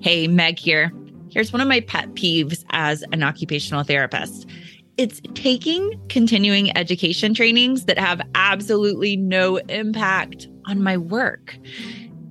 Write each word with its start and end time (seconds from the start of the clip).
Hey, 0.00 0.28
Meg 0.28 0.58
here. 0.58 0.92
Here's 1.30 1.52
one 1.52 1.60
of 1.60 1.68
my 1.68 1.80
pet 1.80 2.14
peeves 2.14 2.64
as 2.70 3.02
an 3.12 3.22
occupational 3.22 3.84
therapist 3.84 4.46
it's 4.98 5.22
taking 5.34 5.98
continuing 6.08 6.76
education 6.76 7.32
trainings 7.32 7.84
that 7.84 7.98
have 7.98 8.20
absolutely 8.34 9.16
no 9.16 9.56
impact 9.68 10.48
on 10.66 10.82
my 10.82 10.96
work. 10.96 11.56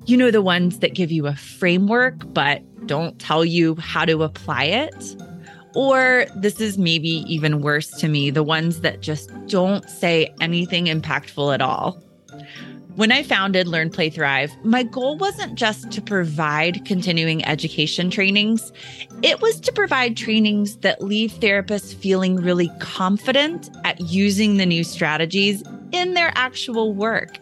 You 0.05 0.17
know, 0.17 0.31
the 0.31 0.41
ones 0.41 0.79
that 0.79 0.93
give 0.93 1.09
you 1.09 1.27
a 1.27 1.35
framework, 1.35 2.15
but 2.33 2.61
don't 2.86 3.18
tell 3.20 3.45
you 3.45 3.75
how 3.75 4.04
to 4.04 4.21
apply 4.23 4.65
it. 4.65 5.15
Or 5.75 6.25
this 6.36 6.59
is 6.59 6.77
maybe 6.77 7.23
even 7.34 7.61
worse 7.61 7.89
to 7.99 8.09
me 8.09 8.31
the 8.31 8.43
ones 8.43 8.81
that 8.81 9.02
just 9.02 9.31
don't 9.47 9.89
say 9.89 10.34
anything 10.41 10.86
impactful 10.86 11.54
at 11.54 11.61
all. 11.61 12.04
When 12.98 13.11
I 13.11 13.21
founded 13.21 13.68
Learn, 13.68 13.91
Play, 13.91 14.09
Thrive, 14.09 14.52
my 14.64 14.82
goal 14.82 15.18
wasn't 15.18 15.54
just 15.54 15.91
to 15.91 16.02
provide 16.02 16.84
continuing 16.84 17.46
education 17.46 18.09
trainings, 18.09 18.71
it 19.21 19.39
was 19.39 19.60
to 19.60 19.71
provide 19.71 20.18
trainings 20.18 20.78
that 20.78 21.04
leave 21.04 21.33
therapists 21.33 21.93
feeling 21.93 22.37
really 22.37 22.71
confident 22.79 23.70
at 23.83 24.01
using 24.01 24.57
the 24.57 24.65
new 24.65 24.83
strategies 24.83 25.61
in 25.92 26.15
their 26.15 26.32
actual 26.33 26.92
work. 26.92 27.37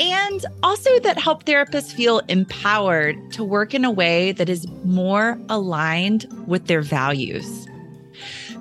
And 0.00 0.44
also 0.64 0.98
that 0.98 1.20
help 1.20 1.44
therapists 1.44 1.92
feel 1.92 2.18
empowered 2.26 3.14
to 3.34 3.44
work 3.44 3.74
in 3.74 3.84
a 3.84 3.92
way 3.92 4.32
that 4.32 4.48
is 4.48 4.66
more 4.82 5.38
aligned 5.48 6.26
with 6.48 6.66
their 6.66 6.82
values. 6.82 7.68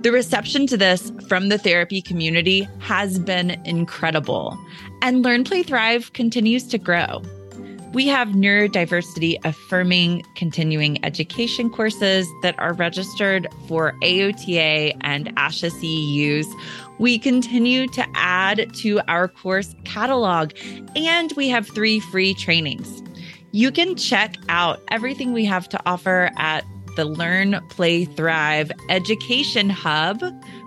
The 0.01 0.13
reception 0.13 0.65
to 0.67 0.77
this 0.77 1.11
from 1.27 1.49
the 1.49 1.57
therapy 1.57 2.01
community 2.01 2.65
has 2.79 3.19
been 3.19 3.51
incredible, 3.65 4.57
and 5.01 5.23
Learn, 5.23 5.43
Play, 5.43 5.61
Thrive 5.61 6.13
continues 6.13 6.65
to 6.67 6.77
grow. 6.77 7.21
We 7.91 8.07
have 8.07 8.29
neurodiversity 8.29 9.43
affirming 9.43 10.23
continuing 10.35 11.03
education 11.03 11.69
courses 11.69 12.25
that 12.43 12.57
are 12.59 12.71
registered 12.71 13.49
for 13.67 13.91
AOTA 14.01 14.95
and 15.01 15.35
ASHA 15.35 15.71
CEUs. 15.71 16.45
We 16.97 17.19
continue 17.19 17.87
to 17.87 18.05
add 18.13 18.73
to 18.75 19.01
our 19.09 19.27
course 19.27 19.75
catalog, 19.83 20.53
and 20.95 21.33
we 21.35 21.49
have 21.49 21.67
three 21.67 21.99
free 21.99 22.35
trainings. 22.35 23.03
You 23.51 23.69
can 23.69 23.97
check 23.97 24.37
out 24.47 24.79
everything 24.91 25.33
we 25.33 25.43
have 25.43 25.67
to 25.69 25.81
offer 25.85 26.29
at 26.37 26.63
the 26.99 27.05
Learn, 27.05 27.61
Play, 27.69 28.03
Thrive 28.03 28.73
Education 28.89 29.69
Hub, 29.69 30.21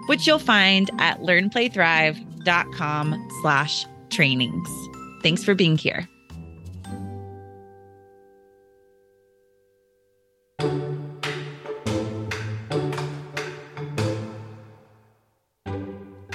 which 0.07 0.27
you'll 0.27 0.39
find 0.39 0.91
at 0.99 1.21
learnplaythrive.com 1.21 3.29
slash 3.43 3.85
trainings. 4.09 4.69
Thanks 5.23 5.45
for 5.45 5.55
being 5.55 5.77
here. 5.77 6.09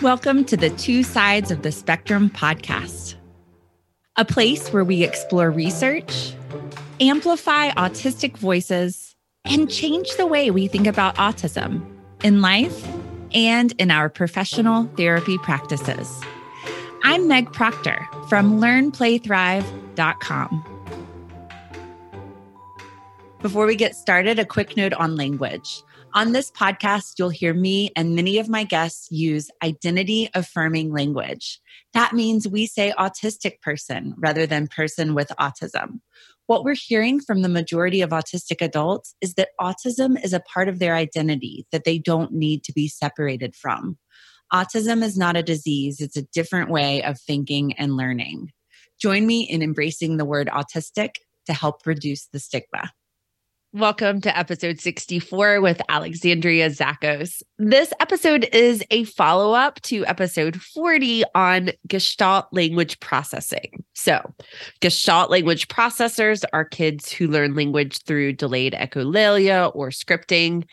Welcome 0.04 0.45
to 0.45 0.56
the 0.56 0.70
Two 0.78 1.02
Sides 1.02 1.50
of 1.50 1.64
the 1.64 1.72
Spectrum 1.72 2.30
podcast, 2.30 3.16
a 4.16 4.26
place 4.26 4.72
where 4.72 4.84
we 4.84 5.04
explore 5.04 5.50
research, 5.50 6.36
amplify 7.02 7.72
autistic 7.72 8.38
voices, 8.38 9.06
and 9.50 9.72
change 9.72 10.09
the 10.17 10.28
way 10.28 10.52
we 10.52 10.67
think 10.67 10.88
about 10.88 11.16
autism 11.16 11.86
in 12.23 12.42
life 12.42 12.86
and 13.34 13.73
in 13.80 13.92
our 13.92 14.09
professional 14.09 14.86
therapy 14.98 15.38
practices. 15.38 16.22
I'm 17.04 17.28
Meg 17.28 17.54
Proctor 17.54 18.08
from 18.28 18.59
learnplaythrive.com. 18.59 20.73
Before 23.42 23.66
we 23.66 23.76
get 23.76 23.95
started, 23.95 24.39
a 24.39 24.45
quick 24.45 24.76
note 24.76 24.94
on 24.94 25.16
language. 25.16 25.84
On 26.14 26.32
this 26.32 26.50
podcast, 26.50 27.20
you'll 27.20 27.30
hear 27.30 27.54
me 27.54 27.92
and 27.95 28.16
many 28.16 28.39
of 28.39 28.50
my 28.50 28.64
guests 28.64 29.11
use 29.11 29.52
identity 29.64 30.30
affirming 30.34 30.92
language. 30.92 31.61
That 31.94 32.14
means 32.14 32.48
we 32.48 32.66
say 32.66 32.94
autistic 32.98 33.61
person 33.61 34.16
rather 34.17 34.48
than 34.48 34.67
person 34.67 35.14
with 35.14 35.32
autism. 35.39 36.00
What 36.47 36.63
we're 36.63 36.75
hearing 36.75 37.19
from 37.19 37.41
the 37.41 37.49
majority 37.49 38.02
of 38.02 38.11
autistic 38.11 38.61
adults 38.61 39.13
is 39.21 39.33
that 39.33 39.49
autism 39.59 40.21
is 40.23 40.31
a 40.31 40.39
part 40.39 40.69
of 40.69 40.80
their 40.80 40.95
identity 40.95 41.65
that 41.73 41.83
they 41.83 41.99
don't 41.99 42.31
need 42.31 42.63
to 42.63 42.73
be 42.73 42.87
separated 42.87 43.53
from. 43.53 43.97
Autism 44.53 45.03
is 45.03 45.17
not 45.17 45.35
a 45.35 45.43
disease, 45.43 45.99
it's 45.99 46.15
a 46.15 46.25
different 46.33 46.69
way 46.71 47.03
of 47.03 47.19
thinking 47.19 47.73
and 47.73 47.97
learning. 47.97 48.52
Join 48.99 49.27
me 49.27 49.41
in 49.41 49.61
embracing 49.61 50.15
the 50.15 50.25
word 50.25 50.47
autistic 50.47 51.15
to 51.47 51.53
help 51.53 51.85
reduce 51.85 52.27
the 52.31 52.39
stigma. 52.39 52.91
Welcome 53.73 54.22
to 54.22 54.36
episode 54.36 54.80
64 54.80 55.60
with 55.60 55.82
Alexandria 55.89 56.70
Zakos. 56.70 57.44
This 57.58 57.92
episode 58.00 58.48
is 58.54 58.82
a 58.92 59.04
follow 59.04 59.52
up 59.52 59.82
to 59.82 60.05
episode 60.05 60.61
40 60.61 61.26
on 61.36 61.72
Gestalt 61.86 62.48
language 62.54 62.98
processing. 63.02 63.83
So, 63.94 64.33
Gestalt 64.80 65.30
language 65.30 65.67
processors 65.67 66.45
are 66.54 66.64
kids 66.64 67.11
who 67.11 67.27
learn 67.27 67.56
language 67.56 68.04
through 68.06 68.33
delayed 68.33 68.72
echolalia 68.72 69.70
or 69.76 69.89
scripting. 69.89 70.64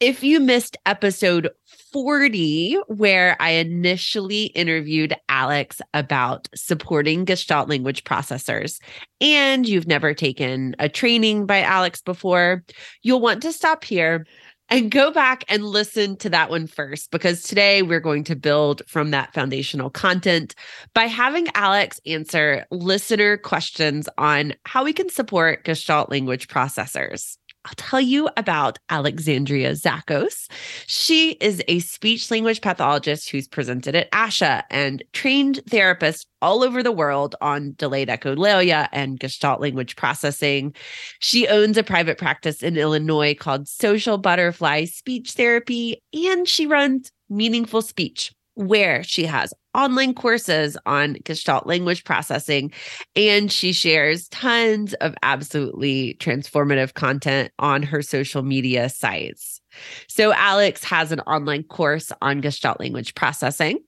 If 0.00 0.22
you 0.22 0.38
missed 0.38 0.76
episode 0.86 1.50
40, 1.92 2.78
where 2.86 3.36
I 3.40 3.50
initially 3.50 4.44
interviewed 4.44 5.12
Alex 5.28 5.80
about 5.92 6.48
supporting 6.54 7.24
Gestalt 7.24 7.68
language 7.68 8.04
processors, 8.04 8.80
and 9.20 9.66
you've 9.66 9.88
never 9.88 10.14
taken 10.14 10.76
a 10.78 10.88
training 10.88 11.46
by 11.46 11.62
Alex 11.62 12.00
before, 12.00 12.62
you'll 13.02 13.20
want 13.20 13.42
to 13.42 13.52
stop 13.52 13.82
here 13.82 14.24
and 14.68 14.92
go 14.92 15.10
back 15.10 15.42
and 15.48 15.64
listen 15.64 16.16
to 16.18 16.30
that 16.30 16.48
one 16.48 16.68
first 16.68 17.10
because 17.10 17.42
today 17.42 17.82
we're 17.82 17.98
going 17.98 18.22
to 18.22 18.36
build 18.36 18.82
from 18.86 19.10
that 19.10 19.34
foundational 19.34 19.90
content 19.90 20.54
by 20.94 21.06
having 21.06 21.48
Alex 21.56 22.00
answer 22.06 22.64
listener 22.70 23.36
questions 23.36 24.08
on 24.16 24.54
how 24.64 24.84
we 24.84 24.92
can 24.92 25.08
support 25.08 25.64
Gestalt 25.64 26.08
language 26.08 26.46
processors. 26.46 27.36
I'll 27.68 27.74
tell 27.76 28.00
you 28.00 28.30
about 28.38 28.78
Alexandria 28.88 29.72
Zakos. 29.72 30.50
She 30.86 31.32
is 31.32 31.62
a 31.68 31.80
speech 31.80 32.30
language 32.30 32.62
pathologist 32.62 33.28
who's 33.28 33.46
presented 33.46 33.94
at 33.94 34.10
ASHA 34.10 34.62
and 34.70 35.02
trained 35.12 35.60
therapists 35.68 36.24
all 36.40 36.64
over 36.64 36.82
the 36.82 36.92
world 36.92 37.36
on 37.42 37.74
delayed 37.76 38.08
echolalia 38.08 38.88
and 38.90 39.20
gestalt 39.20 39.60
language 39.60 39.96
processing. 39.96 40.74
She 41.18 41.46
owns 41.46 41.76
a 41.76 41.82
private 41.82 42.16
practice 42.16 42.62
in 42.62 42.78
Illinois 42.78 43.34
called 43.34 43.68
Social 43.68 44.16
Butterfly 44.16 44.86
Speech 44.86 45.32
Therapy, 45.32 46.02
and 46.14 46.48
she 46.48 46.66
runs 46.66 47.12
Meaningful 47.28 47.82
Speech, 47.82 48.32
where 48.58 49.04
she 49.04 49.24
has 49.24 49.54
online 49.72 50.12
courses 50.14 50.76
on 50.84 51.16
Gestalt 51.24 51.68
language 51.68 52.02
processing, 52.02 52.72
and 53.14 53.52
she 53.52 53.72
shares 53.72 54.28
tons 54.28 54.94
of 54.94 55.14
absolutely 55.22 56.14
transformative 56.14 56.94
content 56.94 57.52
on 57.60 57.84
her 57.84 58.02
social 58.02 58.42
media 58.42 58.88
sites. 58.88 59.60
So, 60.08 60.32
Alex 60.34 60.82
has 60.82 61.12
an 61.12 61.20
online 61.20 61.62
course 61.62 62.10
on 62.20 62.40
Gestalt 62.40 62.80
language 62.80 63.14
processing. 63.14 63.78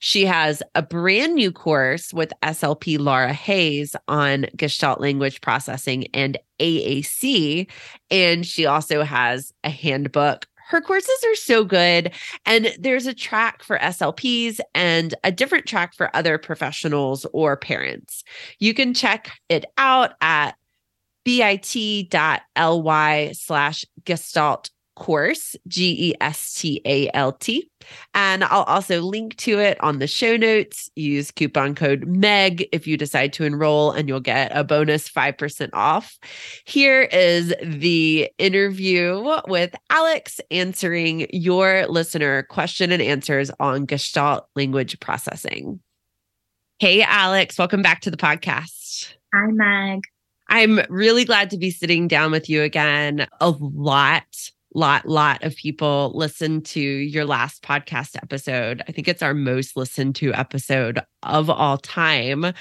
She 0.00 0.26
has 0.26 0.64
a 0.74 0.82
brand 0.82 1.36
new 1.36 1.52
course 1.52 2.12
with 2.12 2.32
SLP 2.42 2.98
Laura 2.98 3.32
Hayes 3.32 3.94
on 4.08 4.46
Gestalt 4.56 5.00
language 5.00 5.40
processing 5.40 6.08
and 6.12 6.36
AAC. 6.58 7.70
And 8.10 8.44
she 8.44 8.66
also 8.66 9.04
has 9.04 9.52
a 9.62 9.70
handbook 9.70 10.46
her 10.68 10.80
courses 10.82 11.18
are 11.26 11.34
so 11.34 11.64
good. 11.64 12.12
And 12.44 12.74
there's 12.78 13.06
a 13.06 13.14
track 13.14 13.62
for 13.62 13.78
SLPs 13.78 14.60
and 14.74 15.14
a 15.24 15.32
different 15.32 15.66
track 15.66 15.94
for 15.94 16.14
other 16.14 16.36
professionals 16.36 17.26
or 17.32 17.56
parents. 17.56 18.22
You 18.58 18.74
can 18.74 18.92
check 18.92 19.30
it 19.48 19.64
out 19.78 20.12
at 20.20 20.56
bit.ly 21.24 22.12
slash 23.32 23.84
gestalt 24.04 24.70
course, 24.98 25.56
G 25.68 26.10
E 26.10 26.14
S 26.20 26.54
T 26.54 26.82
A 26.84 27.10
L 27.14 27.32
T. 27.32 27.70
And 28.14 28.44
I'll 28.44 28.64
also 28.64 29.00
link 29.00 29.36
to 29.36 29.58
it 29.58 29.82
on 29.82 29.98
the 29.98 30.06
show 30.06 30.36
notes. 30.36 30.90
Use 30.96 31.30
coupon 31.30 31.74
code 31.74 32.04
MEG 32.06 32.68
if 32.72 32.86
you 32.86 32.96
decide 32.96 33.32
to 33.34 33.44
enroll, 33.44 33.92
and 33.92 34.08
you'll 34.08 34.20
get 34.20 34.50
a 34.54 34.64
bonus 34.64 35.08
5% 35.08 35.70
off. 35.72 36.18
Here 36.64 37.02
is 37.02 37.54
the 37.62 38.30
interview 38.38 39.40
with 39.46 39.74
Alex 39.90 40.40
answering 40.50 41.26
your 41.32 41.86
listener 41.86 42.42
question 42.44 42.92
and 42.92 43.00
answers 43.00 43.50
on 43.60 43.86
Gestalt 43.86 44.46
language 44.56 44.98
processing. 45.00 45.80
Hey, 46.80 47.02
Alex, 47.02 47.58
welcome 47.58 47.82
back 47.82 48.00
to 48.02 48.10
the 48.10 48.16
podcast. 48.16 49.14
Hi, 49.34 49.46
Meg. 49.50 50.02
I'm 50.48 50.80
really 50.88 51.24
glad 51.24 51.50
to 51.50 51.58
be 51.58 51.70
sitting 51.70 52.08
down 52.08 52.30
with 52.30 52.48
you 52.48 52.62
again. 52.62 53.26
A 53.40 53.50
lot 53.50 54.50
lot 54.74 55.06
lot 55.06 55.42
of 55.42 55.56
people 55.56 56.12
listen 56.14 56.60
to 56.60 56.80
your 56.80 57.24
last 57.24 57.62
podcast 57.62 58.16
episode 58.16 58.82
i 58.88 58.92
think 58.92 59.08
it's 59.08 59.22
our 59.22 59.34
most 59.34 59.76
listened 59.76 60.14
to 60.14 60.32
episode 60.34 61.00
of 61.22 61.48
all 61.48 61.78
time 61.78 62.52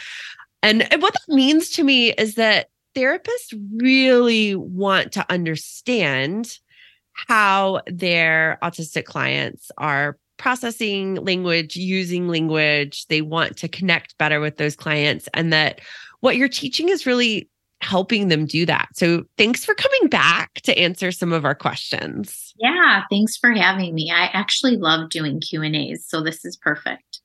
and 0.64 0.88
what 1.00 1.14
that 1.14 1.36
means 1.36 1.70
to 1.72 1.84
me 1.84 2.12
is 2.14 2.36
that 2.36 2.68
therapists 2.96 3.54
really 3.78 4.56
want 4.56 5.12
to 5.12 5.26
understand 5.30 6.58
how 7.14 7.82
their 7.88 8.58
autistic 8.64 9.06
clients 9.06 9.72
are 9.78 10.18
processing 10.38 11.16
language, 11.16 11.76
using 11.76 12.28
language. 12.28 13.06
They 13.08 13.22
want 13.22 13.58
to 13.58 13.68
connect 13.68 14.18
better 14.18 14.40
with 14.40 14.58
those 14.58 14.76
clients, 14.76 15.28
and 15.34 15.52
that 15.52 15.82
what 16.20 16.38
you're 16.38 16.48
teaching 16.48 16.90
is 16.90 17.06
really 17.06 17.50
helping 17.82 18.28
them 18.28 18.46
do 18.46 18.66
that. 18.66 18.90
So 18.94 19.24
thanks 19.38 19.64
for 19.64 19.76
coming 19.76 20.10
back 20.10 20.56
to 20.64 20.78
answer 20.78 21.12
some 21.12 21.32
of 21.32 21.46
our 21.46 21.56
questions. 21.56 22.54
Yeah, 22.58 23.04
thanks 23.10 23.38
for 23.38 23.52
having 23.52 23.94
me. 23.94 24.12
I 24.12 24.26
actually 24.34 24.78
love 24.78 25.10
doing 25.10 25.40
Q&As, 25.40 26.06
so 26.06 26.22
this 26.22 26.44
is 26.44 26.58
perfect. 26.58 27.22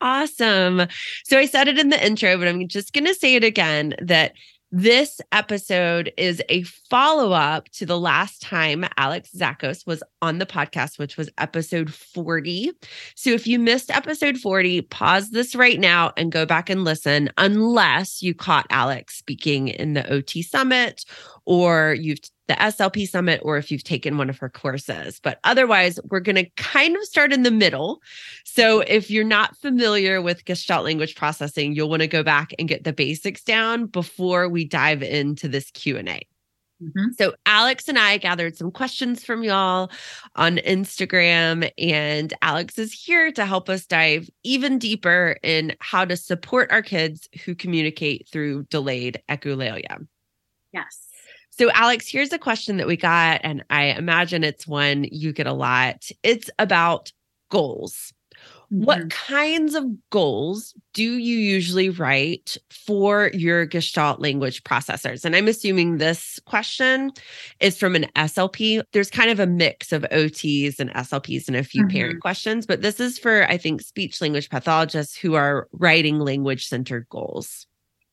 Awesome. 0.00 0.82
So 1.24 1.38
I 1.38 1.46
said 1.46 1.68
it 1.68 1.78
in 1.78 1.88
the 1.88 2.04
intro, 2.04 2.36
but 2.36 2.48
I'm 2.48 2.68
just 2.68 2.92
going 2.92 3.06
to 3.06 3.14
say 3.14 3.34
it 3.34 3.44
again 3.44 3.94
that 4.00 4.32
this 4.72 5.20
episode 5.32 6.12
is 6.16 6.42
a 6.48 6.62
follow 6.62 7.32
up 7.32 7.68
to 7.70 7.86
the 7.86 7.98
last 7.98 8.42
time 8.42 8.84
Alex 8.96 9.30
Zakos 9.36 9.86
was 9.86 10.02
on 10.22 10.38
the 10.38 10.46
podcast, 10.46 10.98
which 10.98 11.16
was 11.16 11.30
episode 11.38 11.92
40. 11.94 12.72
So 13.14 13.30
if 13.30 13.46
you 13.46 13.58
missed 13.58 13.90
episode 13.90 14.38
40, 14.38 14.82
pause 14.82 15.30
this 15.30 15.54
right 15.54 15.78
now 15.78 16.12
and 16.16 16.32
go 16.32 16.44
back 16.44 16.68
and 16.68 16.84
listen, 16.84 17.30
unless 17.38 18.22
you 18.22 18.34
caught 18.34 18.66
Alex 18.70 19.16
speaking 19.16 19.68
in 19.68 19.94
the 19.94 20.10
OT 20.12 20.42
Summit 20.42 21.04
or 21.46 21.94
you've 21.94 22.20
the 22.48 22.54
SLP 22.54 23.08
Summit 23.08 23.40
or 23.42 23.56
if 23.56 23.70
you've 23.70 23.84
taken 23.84 24.18
one 24.18 24.30
of 24.30 24.38
her 24.38 24.48
courses. 24.48 25.20
But 25.20 25.40
otherwise, 25.44 25.98
we're 26.10 26.20
going 26.20 26.36
to 26.36 26.48
kind 26.56 26.96
of 26.96 27.02
start 27.04 27.32
in 27.32 27.42
the 27.42 27.50
middle. 27.50 28.00
So 28.44 28.80
if 28.80 29.10
you're 29.10 29.24
not 29.24 29.56
familiar 29.56 30.22
with 30.22 30.44
Gestalt 30.44 30.84
language 30.84 31.16
processing, 31.16 31.74
you'll 31.74 31.88
want 31.88 32.02
to 32.02 32.08
go 32.08 32.22
back 32.22 32.52
and 32.58 32.68
get 32.68 32.84
the 32.84 32.92
basics 32.92 33.42
down 33.42 33.86
before 33.86 34.48
we 34.48 34.64
dive 34.64 35.02
into 35.02 35.48
this 35.48 35.70
Q&A. 35.72 36.20
Mm-hmm. 36.82 37.12
So, 37.18 37.32
Alex 37.46 37.88
and 37.88 37.98
I 37.98 38.18
gathered 38.18 38.54
some 38.54 38.70
questions 38.70 39.24
from 39.24 39.42
y'all 39.42 39.90
on 40.34 40.58
Instagram, 40.58 41.70
and 41.78 42.34
Alex 42.42 42.78
is 42.78 42.92
here 42.92 43.32
to 43.32 43.46
help 43.46 43.70
us 43.70 43.86
dive 43.86 44.28
even 44.42 44.78
deeper 44.78 45.38
in 45.42 45.74
how 45.80 46.04
to 46.04 46.18
support 46.18 46.70
our 46.70 46.82
kids 46.82 47.30
who 47.46 47.54
communicate 47.54 48.28
through 48.28 48.64
delayed 48.64 49.22
echolalia. 49.30 50.06
Yes. 50.74 51.05
So, 51.58 51.70
Alex, 51.72 52.06
here's 52.06 52.32
a 52.34 52.38
question 52.38 52.76
that 52.76 52.86
we 52.86 52.98
got, 52.98 53.40
and 53.42 53.64
I 53.70 53.84
imagine 53.84 54.44
it's 54.44 54.66
one 54.66 55.04
you 55.10 55.32
get 55.32 55.46
a 55.46 55.54
lot. 55.54 56.10
It's 56.22 56.50
about 56.58 57.12
goals. 57.50 58.12
Mm-hmm. 58.70 58.84
What 58.84 59.10
kinds 59.10 59.74
of 59.74 59.84
goals 60.10 60.74
do 60.92 61.02
you 61.02 61.38
usually 61.38 61.88
write 61.88 62.58
for 62.70 63.30
your 63.32 63.64
Gestalt 63.64 64.20
language 64.20 64.64
processors? 64.64 65.24
And 65.24 65.34
I'm 65.34 65.48
assuming 65.48 65.96
this 65.96 66.38
question 66.44 67.12
is 67.60 67.78
from 67.78 67.96
an 67.96 68.06
SLP. 68.16 68.82
There's 68.92 69.10
kind 69.10 69.30
of 69.30 69.40
a 69.40 69.46
mix 69.46 69.92
of 69.92 70.02
OTs 70.12 70.78
and 70.78 70.90
SLPs 70.90 71.48
and 71.48 71.56
a 71.56 71.64
few 71.64 71.84
mm-hmm. 71.84 71.96
parent 71.96 72.20
questions, 72.20 72.66
but 72.66 72.82
this 72.82 73.00
is 73.00 73.18
for, 73.18 73.44
I 73.48 73.56
think, 73.56 73.80
speech 73.80 74.20
language 74.20 74.50
pathologists 74.50 75.16
who 75.16 75.34
are 75.34 75.68
writing 75.72 76.18
language 76.18 76.66
centered 76.66 77.08
goals. 77.08 77.66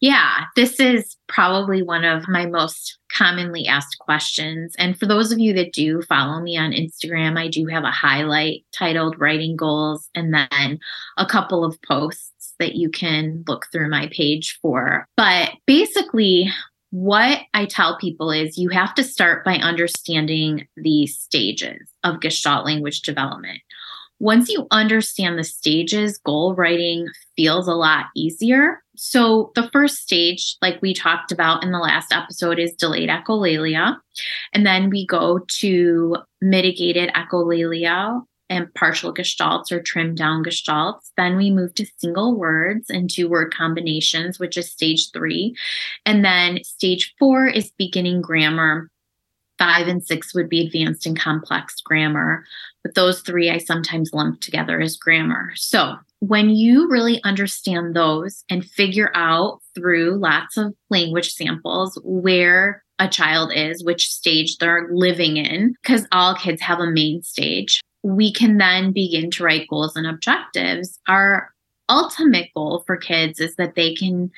Yeah, 0.03 0.41
this 0.57 0.81
is 0.81 1.15
probably 1.27 1.81
one 1.81 2.03
of 2.03 2.27
my 2.27 2.45
most 2.45 2.99
commonly 3.13 3.67
asked 3.67 3.99
questions. 3.99 4.75
And 4.77 4.97
for 4.97 5.05
those 5.05 5.31
of 5.31 5.39
you 5.39 5.53
that 5.53 5.73
do 5.73 6.01
follow 6.01 6.41
me 6.41 6.57
on 6.57 6.71
Instagram, 6.71 7.37
I 7.37 7.47
do 7.47 7.67
have 7.67 7.83
a 7.83 7.91
highlight 7.91 8.65
titled 8.71 9.19
Writing 9.19 9.55
Goals 9.55 10.09
and 10.15 10.33
then 10.33 10.79
a 11.17 11.25
couple 11.25 11.63
of 11.63 11.81
posts 11.81 12.53
that 12.59 12.75
you 12.75 12.89
can 12.89 13.43
look 13.47 13.67
through 13.71 13.89
my 13.89 14.09
page 14.11 14.59
for. 14.61 15.07
But 15.17 15.51
basically, 15.65 16.51
what 16.91 17.39
I 17.53 17.65
tell 17.65 17.97
people 17.97 18.29
is 18.29 18.57
you 18.57 18.69
have 18.69 18.93
to 18.95 19.03
start 19.03 19.43
by 19.43 19.55
understanding 19.55 20.67
the 20.77 21.07
stages 21.07 21.89
of 22.03 22.19
Gestalt 22.19 22.65
language 22.65 23.01
development. 23.01 23.59
Once 24.19 24.47
you 24.47 24.67
understand 24.69 25.37
the 25.37 25.43
stages, 25.43 26.19
goal 26.19 26.53
writing 26.53 27.07
feels 27.35 27.67
a 27.67 27.73
lot 27.73 28.05
easier. 28.15 28.82
So, 28.95 29.51
the 29.55 29.69
first 29.71 29.97
stage, 29.97 30.55
like 30.61 30.81
we 30.81 30.93
talked 30.93 31.31
about 31.31 31.63
in 31.63 31.71
the 31.71 31.79
last 31.79 32.13
episode, 32.13 32.59
is 32.59 32.75
delayed 32.75 33.09
echolalia. 33.09 33.97
And 34.53 34.65
then 34.65 34.89
we 34.89 35.07
go 35.07 35.39
to 35.59 36.17
mitigated 36.41 37.09
echolalia 37.15 38.21
and 38.49 38.71
partial 38.75 39.13
gestalts 39.13 39.71
or 39.71 39.81
trimmed 39.81 40.17
down 40.17 40.43
gestalts. 40.43 41.11
Then 41.17 41.37
we 41.37 41.49
move 41.49 41.73
to 41.75 41.87
single 41.97 42.37
words 42.37 42.89
and 42.89 43.09
two 43.09 43.27
word 43.27 43.53
combinations, 43.53 44.39
which 44.39 44.57
is 44.57 44.69
stage 44.69 45.09
three. 45.11 45.55
And 46.05 46.23
then 46.23 46.63
stage 46.63 47.15
four 47.17 47.47
is 47.47 47.71
beginning 47.77 48.21
grammar. 48.21 48.89
Five 49.57 49.87
and 49.87 50.03
six 50.03 50.35
would 50.35 50.49
be 50.49 50.65
advanced 50.65 51.05
and 51.05 51.19
complex 51.19 51.81
grammar. 51.81 52.43
But 52.83 52.95
those 52.95 53.21
three 53.21 53.49
I 53.49 53.57
sometimes 53.57 54.13
lump 54.13 54.41
together 54.41 54.79
as 54.81 54.97
grammar. 54.97 55.53
So 55.55 55.95
when 56.27 56.49
you 56.51 56.87
really 56.89 57.21
understand 57.25 57.93
those 57.93 58.45
and 58.49 58.63
figure 58.63 59.11
out 59.13 59.59
through 59.75 60.17
lots 60.17 60.55
of 60.55 60.73
language 60.89 61.33
samples 61.33 61.99
where 62.05 62.81
a 62.97 63.09
child 63.09 63.51
is, 63.53 63.83
which 63.83 64.07
stage 64.09 64.57
they're 64.57 64.87
living 64.93 65.35
in, 65.35 65.75
because 65.83 66.07
all 66.13 66.33
kids 66.33 66.61
have 66.61 66.79
a 66.79 66.89
main 66.89 67.21
stage, 67.23 67.81
we 68.03 68.31
can 68.31 68.57
then 68.57 68.93
begin 68.93 69.31
to 69.31 69.43
write 69.43 69.67
goals 69.67 69.97
and 69.97 70.07
objectives. 70.07 70.97
Our 71.09 71.51
ultimate 71.89 72.47
goal 72.55 72.85
for 72.87 72.95
kids 72.95 73.41
is 73.41 73.57
that 73.57 73.75
they 73.75 73.93
can 73.93 74.31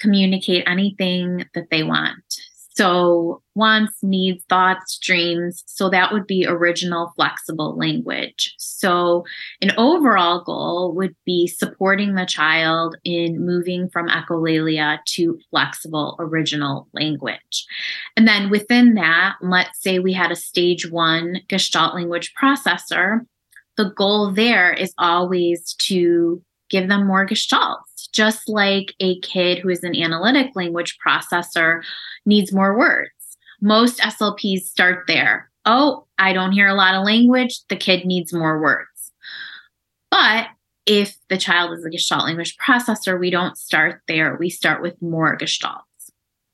communicate 0.00 0.64
anything 0.66 1.44
that 1.54 1.68
they 1.70 1.82
want. 1.82 2.40
So, 2.76 3.42
wants, 3.54 3.94
needs, 4.02 4.44
thoughts, 4.50 4.98
dreams. 4.98 5.62
So, 5.66 5.88
that 5.88 6.12
would 6.12 6.26
be 6.26 6.46
original, 6.46 7.12
flexible 7.16 7.76
language. 7.76 8.54
So, 8.58 9.24
an 9.62 9.72
overall 9.78 10.42
goal 10.44 10.94
would 10.94 11.16
be 11.24 11.46
supporting 11.46 12.14
the 12.14 12.26
child 12.26 12.96
in 13.04 13.44
moving 13.44 13.88
from 13.88 14.08
echolalia 14.08 14.98
to 15.06 15.38
flexible, 15.50 16.16
original 16.18 16.88
language. 16.92 17.66
And 18.16 18.28
then 18.28 18.50
within 18.50 18.94
that, 18.94 19.36
let's 19.40 19.80
say 19.80 19.98
we 19.98 20.12
had 20.12 20.30
a 20.30 20.36
stage 20.36 20.90
one 20.90 21.40
Gestalt 21.48 21.94
language 21.94 22.34
processor. 22.40 23.20
The 23.76 23.90
goal 23.96 24.32
there 24.32 24.72
is 24.72 24.92
always 24.98 25.74
to 25.80 26.42
give 26.68 26.88
them 26.88 27.06
more 27.06 27.26
gestalts, 27.26 28.10
just 28.12 28.48
like 28.48 28.94
a 29.00 29.18
kid 29.20 29.58
who 29.58 29.68
is 29.68 29.82
an 29.82 29.96
analytic 29.96 30.52
language 30.54 30.96
processor 31.04 31.82
needs 32.24 32.52
more 32.52 32.76
words. 32.76 33.10
Most 33.60 34.00
SLPs 34.00 34.60
start 34.60 35.04
there. 35.06 35.50
Oh, 35.64 36.06
I 36.18 36.32
don't 36.32 36.52
hear 36.52 36.68
a 36.68 36.74
lot 36.74 36.94
of 36.94 37.04
language. 37.04 37.60
The 37.68 37.76
kid 37.76 38.04
needs 38.04 38.32
more 38.32 38.60
words. 38.60 39.12
But 40.10 40.48
if 40.86 41.16
the 41.28 41.36
child 41.36 41.72
is 41.76 41.84
a 41.84 41.90
Gestalt 41.90 42.24
language 42.24 42.56
processor, 42.56 43.18
we 43.18 43.30
don't 43.30 43.58
start 43.58 44.02
there. 44.06 44.36
We 44.38 44.50
start 44.50 44.82
with 44.82 45.00
more 45.02 45.36
Gestalts. 45.36 45.82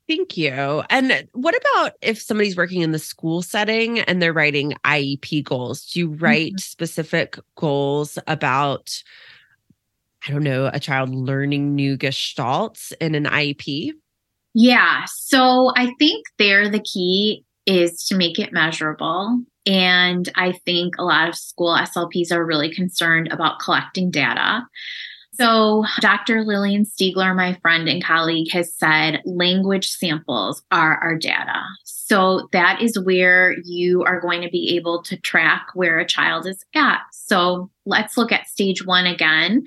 Thank 0.09 0.37
you. 0.37 0.83
And 0.91 1.29
what 1.33 1.55
about 1.57 1.93
if 2.03 2.21
somebody's 2.21 2.57
working 2.57 2.81
in 2.81 2.93
the 2.93 2.99
school 2.99 3.41
setting 3.41 4.01
and 4.01 4.21
they're 4.21 4.33
writing 4.33 4.75
IEP 4.85 5.45
goals? 5.45 5.87
Do 5.87 6.01
you 6.01 6.09
write 6.09 6.53
mm-hmm. 6.53 6.59
specific 6.59 7.39
goals 7.57 8.19
about 8.27 9.03
I 10.27 10.31
don't 10.31 10.45
know, 10.45 10.71
a 10.73 10.79
child 10.79 11.11
learning 11.11 11.75
new 11.75 11.97
gestalts 11.99 12.93
in 13.01 13.15
an 13.15 13.25
IEP? 13.25 13.93
Yeah. 14.55 15.05
So 15.07 15.73
I 15.77 15.93
think 15.99 16.27
there 16.39 16.69
the 16.69 16.81
key 16.81 17.45
is 17.67 18.05
to 18.07 18.17
make 18.17 18.39
it 18.39 18.53
measurable. 18.53 19.43
And 19.67 20.29
I 20.35 20.53
think 20.65 20.95
a 20.99 21.05
lot 21.05 21.29
of 21.29 21.37
school 21.37 21.77
SLPs 21.77 22.33
are 22.33 22.45
really 22.45 22.73
concerned 22.75 23.29
about 23.33 23.61
collecting 23.61 24.11
data. 24.11 24.63
So, 25.35 25.87
Dr. 26.01 26.45
Lillian 26.45 26.85
Stiegler, 26.85 27.35
my 27.35 27.55
friend 27.63 27.89
and 27.89 28.05
colleague, 28.05 28.53
has 28.53 28.75
said 28.75 29.23
language 29.25 29.89
samples 29.89 30.63
are 30.71 30.99
our 30.99 31.17
data. 31.17 31.63
So, 31.85 32.49
that 32.53 32.83
is 32.83 32.99
where 32.99 33.57
you 33.65 34.05
are 34.05 34.21
going 34.21 34.43
to 34.43 34.51
be 34.51 34.77
able 34.77 35.03
to 35.05 35.17
track 35.17 35.69
where 35.75 35.99
a 35.99 36.07
child 36.07 36.47
is 36.47 36.63
at. 36.75 37.01
So, 37.13 37.71
let's 37.87 38.19
look 38.19 38.31
at 38.31 38.47
stage 38.47 38.85
one 38.85 39.07
again. 39.07 39.65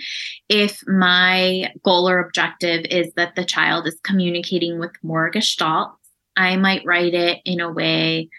If 0.50 0.84
my 0.88 1.72
goal 1.84 2.08
or 2.08 2.20
objective 2.20 2.86
is 2.92 3.12
that 3.16 3.36
the 3.36 3.46
child 3.46 3.88
is 3.88 4.00
communicating 4.04 4.78
with 4.78 4.92
more 5.02 5.32
gestalts, 5.32 5.96
I 6.38 6.58
might 6.58 6.86
write 6.86 7.16
it 7.16 7.40
in 7.44 7.60
a 7.60 7.72
way 7.72 8.30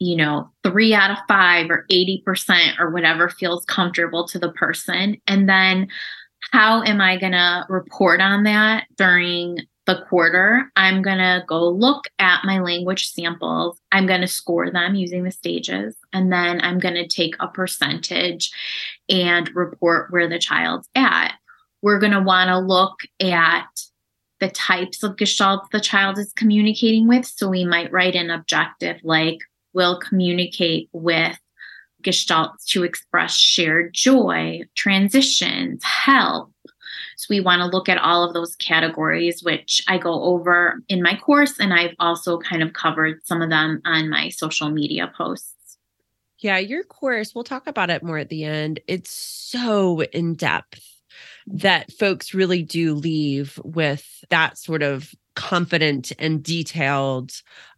you 0.00 0.16
know, 0.16 0.48
three 0.62 0.94
out 0.94 1.10
of 1.10 1.18
five 1.26 1.70
or 1.70 1.84
80% 1.90 2.78
or 2.78 2.90
whatever 2.90 3.28
feels 3.28 3.64
comfortable 3.64 4.28
to 4.28 4.38
the 4.38 4.52
person. 4.52 5.16
And 5.26 5.48
then 5.48 5.88
how 6.52 6.82
am 6.82 7.00
I 7.00 7.18
going 7.18 7.32
to 7.32 7.66
report 7.68 8.20
on 8.20 8.44
that 8.44 8.86
during 8.96 9.58
the 9.86 10.02
quarter? 10.08 10.70
I'm 10.76 11.02
going 11.02 11.18
to 11.18 11.44
go 11.46 11.68
look 11.68 12.08
at 12.18 12.44
my 12.44 12.60
language 12.60 13.10
samples. 13.10 13.80
I'm 13.92 14.06
going 14.06 14.20
to 14.20 14.26
score 14.26 14.70
them 14.70 14.94
using 14.94 15.24
the 15.24 15.30
stages. 15.30 15.96
And 16.12 16.32
then 16.32 16.60
I'm 16.62 16.78
going 16.78 16.94
to 16.94 17.06
take 17.06 17.34
a 17.40 17.48
percentage 17.48 18.50
and 19.08 19.50
report 19.54 20.10
where 20.10 20.28
the 20.28 20.38
child's 20.38 20.88
at. 20.94 21.34
We're 21.82 21.98
going 21.98 22.12
to 22.12 22.20
want 22.20 22.48
to 22.48 22.58
look 22.58 23.00
at 23.20 23.66
the 24.40 24.48
types 24.48 25.02
of 25.02 25.16
gestalts 25.16 25.70
the 25.70 25.80
child 25.80 26.18
is 26.18 26.32
communicating 26.32 27.08
with. 27.08 27.26
So 27.26 27.48
we 27.48 27.64
might 27.64 27.92
write 27.92 28.14
an 28.14 28.30
objective 28.30 28.98
like, 29.02 29.38
will 29.74 29.98
communicate 30.00 30.88
with 30.92 31.38
gestalts 32.02 32.64
to 32.68 32.84
express 32.84 33.34
shared 33.34 33.94
joy, 33.94 34.60
transitions, 34.74 35.82
help. 35.84 36.52
So 37.16 37.26
we 37.30 37.40
want 37.40 37.60
to 37.60 37.66
look 37.66 37.88
at 37.88 37.98
all 37.98 38.22
of 38.22 38.32
those 38.32 38.54
categories, 38.56 39.42
which 39.42 39.82
I 39.88 39.98
go 39.98 40.22
over 40.22 40.80
in 40.88 41.02
my 41.02 41.16
course. 41.16 41.58
And 41.58 41.74
I've 41.74 41.94
also 41.98 42.38
kind 42.38 42.62
of 42.62 42.72
covered 42.72 43.26
some 43.26 43.42
of 43.42 43.50
them 43.50 43.82
on 43.84 44.08
my 44.08 44.28
social 44.28 44.70
media 44.70 45.12
posts. 45.16 45.78
Yeah, 46.38 46.58
your 46.58 46.84
course, 46.84 47.34
we'll 47.34 47.42
talk 47.42 47.66
about 47.66 47.90
it 47.90 48.04
more 48.04 48.18
at 48.18 48.28
the 48.28 48.44
end. 48.44 48.78
It's 48.86 49.10
so 49.10 50.02
in 50.02 50.34
depth 50.34 50.80
that 51.48 51.92
folks 51.92 52.34
really 52.34 52.62
do 52.62 52.94
leave 52.94 53.58
with 53.64 54.24
that 54.30 54.56
sort 54.56 54.82
of 54.82 55.12
confident 55.38 56.10
and 56.18 56.42
detailed 56.42 57.32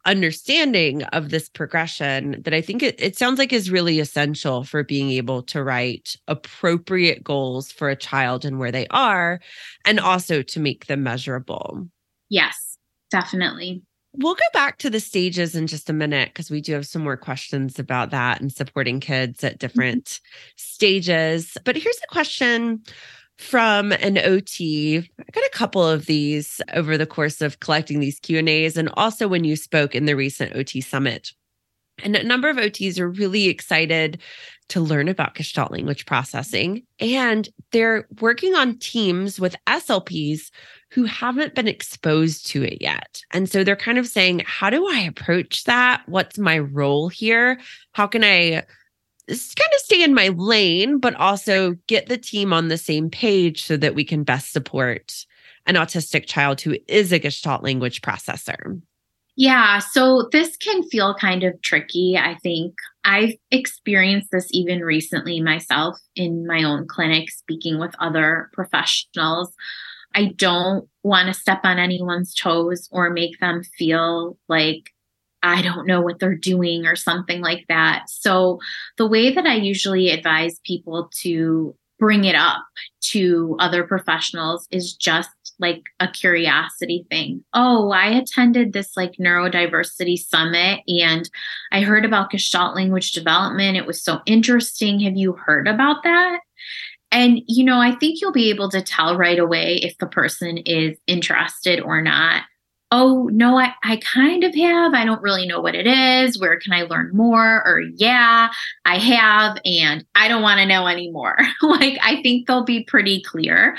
understanding 0.06 1.02
of 1.04 1.28
this 1.28 1.46
progression 1.50 2.40
that 2.42 2.54
I 2.54 2.62
think 2.62 2.82
it, 2.82 2.98
it 2.98 3.18
sounds 3.18 3.38
like 3.38 3.52
is 3.52 3.70
really 3.70 4.00
essential 4.00 4.64
for 4.64 4.82
being 4.82 5.10
able 5.10 5.42
to 5.42 5.62
write 5.62 6.16
appropriate 6.26 7.22
goals 7.22 7.70
for 7.70 7.90
a 7.90 7.96
child 7.96 8.46
and 8.46 8.58
where 8.58 8.72
they 8.72 8.86
are, 8.88 9.40
and 9.84 10.00
also 10.00 10.40
to 10.40 10.58
make 10.58 10.86
them 10.86 11.02
measurable. 11.02 11.86
Yes, 12.30 12.78
definitely. 13.10 13.82
We'll 14.14 14.34
go 14.34 14.40
back 14.54 14.78
to 14.78 14.88
the 14.88 14.98
stages 14.98 15.54
in 15.54 15.66
just 15.66 15.90
a 15.90 15.92
minute 15.92 16.30
because 16.30 16.50
we 16.50 16.62
do 16.62 16.72
have 16.72 16.86
some 16.86 17.04
more 17.04 17.18
questions 17.18 17.78
about 17.78 18.10
that 18.10 18.40
and 18.40 18.50
supporting 18.50 19.00
kids 19.00 19.44
at 19.44 19.52
mm-hmm. 19.52 19.58
different 19.58 20.04
mm-hmm. 20.06 20.52
stages. 20.56 21.58
But 21.62 21.76
here's 21.76 22.00
a 22.02 22.12
question 22.12 22.82
from 23.40 23.92
an 23.92 24.18
OT. 24.18 24.98
I 24.98 25.24
got 25.32 25.44
a 25.44 25.50
couple 25.50 25.86
of 25.86 26.06
these 26.06 26.60
over 26.74 26.98
the 26.98 27.06
course 27.06 27.40
of 27.40 27.58
collecting 27.60 27.98
these 27.98 28.20
Q&As 28.20 28.76
and 28.76 28.90
also 28.94 29.28
when 29.28 29.44
you 29.44 29.56
spoke 29.56 29.94
in 29.94 30.04
the 30.04 30.14
recent 30.14 30.54
OT 30.54 30.80
summit. 30.80 31.32
And 32.02 32.14
a 32.16 32.22
number 32.22 32.48
of 32.50 32.58
OTs 32.58 32.98
are 32.98 33.08
really 33.08 33.48
excited 33.48 34.20
to 34.68 34.80
learn 34.80 35.08
about 35.08 35.34
Gestalt 35.34 35.72
language 35.72 36.06
processing. 36.06 36.82
And 36.98 37.48
they're 37.72 38.06
working 38.20 38.54
on 38.54 38.78
teams 38.78 39.40
with 39.40 39.56
SLPs 39.66 40.50
who 40.90 41.04
haven't 41.04 41.54
been 41.54 41.68
exposed 41.68 42.46
to 42.48 42.62
it 42.62 42.80
yet. 42.80 43.22
And 43.32 43.48
so 43.48 43.64
they're 43.64 43.74
kind 43.74 43.98
of 43.98 44.06
saying, 44.06 44.42
how 44.44 44.70
do 44.70 44.86
I 44.86 45.00
approach 45.00 45.64
that? 45.64 46.02
What's 46.06 46.38
my 46.38 46.58
role 46.58 47.08
here? 47.08 47.58
How 47.92 48.06
can 48.06 48.22
I 48.22 48.64
kind 49.30 49.70
of 49.74 49.80
stay 49.80 50.02
in 50.02 50.14
my 50.14 50.28
lane, 50.28 50.98
but 50.98 51.14
also 51.14 51.76
get 51.86 52.08
the 52.08 52.18
team 52.18 52.52
on 52.52 52.68
the 52.68 52.78
same 52.78 53.10
page 53.10 53.64
so 53.64 53.76
that 53.76 53.94
we 53.94 54.04
can 54.04 54.24
best 54.24 54.52
support 54.52 55.26
an 55.66 55.74
autistic 55.74 56.26
child 56.26 56.60
who 56.60 56.76
is 56.88 57.12
a 57.12 57.18
Gestalt 57.18 57.62
language 57.62 58.02
processor. 58.02 58.80
Yeah, 59.36 59.78
so 59.78 60.28
this 60.32 60.56
can 60.56 60.82
feel 60.82 61.14
kind 61.14 61.44
of 61.44 61.60
tricky. 61.62 62.18
I 62.18 62.36
think 62.42 62.74
I've 63.04 63.34
experienced 63.50 64.30
this 64.32 64.48
even 64.50 64.80
recently 64.80 65.40
myself 65.40 65.98
in 66.14 66.46
my 66.46 66.62
own 66.62 66.86
clinic, 66.86 67.30
speaking 67.30 67.78
with 67.78 67.94
other 68.00 68.50
professionals. 68.52 69.54
I 70.14 70.32
don't 70.36 70.88
want 71.02 71.28
to 71.28 71.40
step 71.40 71.60
on 71.62 71.78
anyone's 71.78 72.34
toes 72.34 72.88
or 72.90 73.10
make 73.10 73.38
them 73.40 73.62
feel 73.62 74.36
like 74.48 74.90
I 75.42 75.62
don't 75.62 75.86
know 75.86 76.00
what 76.00 76.18
they're 76.18 76.34
doing 76.34 76.86
or 76.86 76.96
something 76.96 77.40
like 77.40 77.66
that. 77.68 78.04
So, 78.08 78.58
the 78.98 79.06
way 79.06 79.32
that 79.32 79.46
I 79.46 79.54
usually 79.54 80.10
advise 80.10 80.60
people 80.64 81.10
to 81.22 81.74
bring 81.98 82.24
it 82.24 82.34
up 82.34 82.64
to 83.02 83.56
other 83.60 83.84
professionals 83.84 84.66
is 84.70 84.94
just 84.94 85.30
like 85.60 85.82
a 86.00 86.08
curiosity 86.08 87.06
thing. 87.10 87.44
Oh, 87.52 87.90
I 87.90 88.06
attended 88.06 88.72
this 88.72 88.96
like 88.96 89.12
neurodiversity 89.20 90.18
summit 90.18 90.80
and 90.88 91.28
I 91.70 91.82
heard 91.82 92.06
about 92.06 92.30
Gestalt 92.30 92.74
language 92.74 93.12
development. 93.12 93.76
It 93.76 93.86
was 93.86 94.02
so 94.02 94.20
interesting. 94.24 95.00
Have 95.00 95.16
you 95.16 95.34
heard 95.34 95.68
about 95.68 96.02
that? 96.04 96.40
And, 97.12 97.40
you 97.46 97.64
know, 97.64 97.78
I 97.78 97.92
think 97.96 98.20
you'll 98.20 98.32
be 98.32 98.50
able 98.50 98.70
to 98.70 98.80
tell 98.80 99.16
right 99.16 99.38
away 99.38 99.76
if 99.76 99.98
the 99.98 100.06
person 100.06 100.58
is 100.58 100.96
interested 101.06 101.80
or 101.80 102.00
not 102.00 102.44
oh 102.92 103.28
no 103.32 103.58
I, 103.58 103.72
I 103.82 103.96
kind 103.98 104.44
of 104.44 104.54
have. 104.54 104.94
I 104.94 105.04
don't 105.04 105.22
really 105.22 105.46
know 105.46 105.60
what 105.60 105.74
it 105.74 105.86
is. 105.86 106.38
Where 106.38 106.58
can 106.58 106.72
i 106.72 106.82
learn 106.82 107.10
more? 107.14 107.62
Or 107.66 107.82
yeah 107.96 108.50
i 108.84 108.98
have 108.98 109.58
and 109.64 110.04
i 110.14 110.28
don't 110.28 110.42
want 110.42 110.60
to 110.60 110.66
know 110.66 110.86
anymore. 110.86 111.38
Like 111.62 111.98
i 112.02 112.20
think 112.22 112.46
they'll 112.46 112.64
be 112.64 112.84
pretty 112.84 113.22
clear 113.22 113.76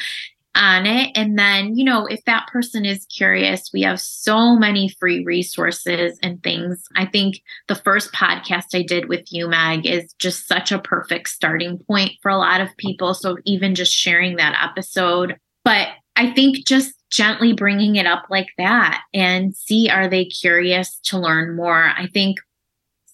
on 0.54 0.86
it. 0.86 1.12
And 1.16 1.38
then 1.40 1.78
you 1.78 1.84
know 1.84 2.06
if 2.06 2.24
that 2.26 2.48
person 2.48 2.86
is 2.86 3.06
curious 3.06 3.70
we 3.74 3.82
have 3.82 4.00
so 4.00 4.58
many 4.58 4.90
free 4.90 5.24
resources 5.24 6.18
and 6.24 6.42
things. 6.44 6.88
I 6.96 7.06
think 7.06 7.42
the 7.68 7.76
first 7.76 8.14
podcast 8.14 8.68
i 8.74 8.82
did 8.82 9.10
with 9.10 9.32
you 9.32 9.48
meg 9.48 9.86
is 9.86 10.14
just 10.20 10.48
such 10.48 10.72
a 10.72 10.80
perfect 10.80 11.30
starting 11.30 11.80
point 11.80 12.14
for 12.22 12.30
a 12.30 12.38
lot 12.38 12.62
of 12.62 12.76
people. 12.78 13.14
So 13.14 13.38
even 13.46 13.76
just 13.76 13.94
sharing 13.94 14.38
that 14.38 14.58
episode. 14.70 15.38
But 15.64 15.90
i 16.16 16.32
think 16.34 16.66
just 16.66 17.01
gently 17.12 17.54
bringing 17.54 17.98
it 17.98 18.06
up 18.06 18.24
like 18.30 18.50
that 18.58 19.02
and 19.14 19.56
see 19.56 19.90
are 19.90 20.10
they 20.10 20.26
curious 20.26 20.98
to 21.04 21.20
learn 21.20 21.56
more. 21.56 21.92
I 21.96 22.08
think 22.08 22.38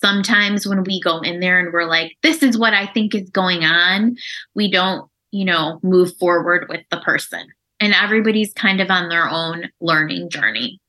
sometimes 0.02 0.68
when 0.68 0.84
we 0.84 1.02
go 1.02 1.20
in 1.20 1.40
there 1.40 1.60
and 1.60 1.74
we're 1.74 1.86
like, 1.86 2.16
this 2.22 2.44
is 2.44 2.58
what 2.58 2.74
I 2.74 2.86
think 2.86 3.16
is 3.16 3.30
going 3.30 3.64
on, 3.64 4.16
we 4.54 4.70
don't, 4.70 5.10
you 5.32 5.46
know, 5.46 5.80
move 5.84 6.16
forward 6.18 6.68
with 6.70 6.82
the 6.92 7.00
person. 7.00 7.48
And 7.80 7.94
everybody's 7.94 8.54
kind 8.54 8.82
of 8.82 8.90
on 8.90 9.10
their 9.10 9.30
own 9.30 9.70
learning 9.82 10.30
journey. 10.30 10.80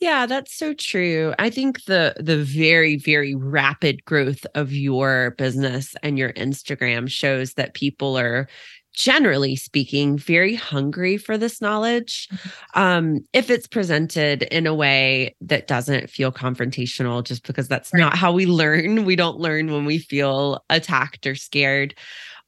Yeah, 0.00 0.26
that's 0.26 0.54
so 0.54 0.74
true. 0.74 1.32
I 1.38 1.50
think 1.50 1.84
the 1.84 2.14
the 2.18 2.42
very 2.42 2.96
very 2.96 3.34
rapid 3.34 4.04
growth 4.04 4.44
of 4.54 4.72
your 4.72 5.30
business 5.38 5.94
and 6.02 6.18
your 6.18 6.32
Instagram 6.34 7.08
shows 7.08 7.54
that 7.54 7.74
people 7.74 8.18
are 8.18 8.48
generally 8.94 9.56
speaking, 9.56 10.16
very 10.16 10.54
hungry 10.54 11.16
for 11.16 11.36
this 11.36 11.60
knowledge. 11.60 12.28
Mm-hmm. 12.28 12.80
Um, 12.80 13.18
if 13.32 13.50
it's 13.50 13.66
presented 13.66 14.44
in 14.44 14.66
a 14.66 14.74
way 14.74 15.34
that 15.40 15.66
doesn't 15.66 16.08
feel 16.08 16.32
confrontational, 16.32 17.22
just 17.22 17.46
because 17.46 17.68
that's 17.68 17.92
right. 17.92 18.00
not 18.00 18.16
how 18.16 18.32
we 18.32 18.46
learn. 18.46 19.04
We 19.14 19.16
don't 19.16 19.38
learn 19.38 19.70
when 19.70 19.84
we 19.84 19.98
feel 19.98 20.64
attacked 20.70 21.26
or 21.26 21.34
scared. 21.34 21.94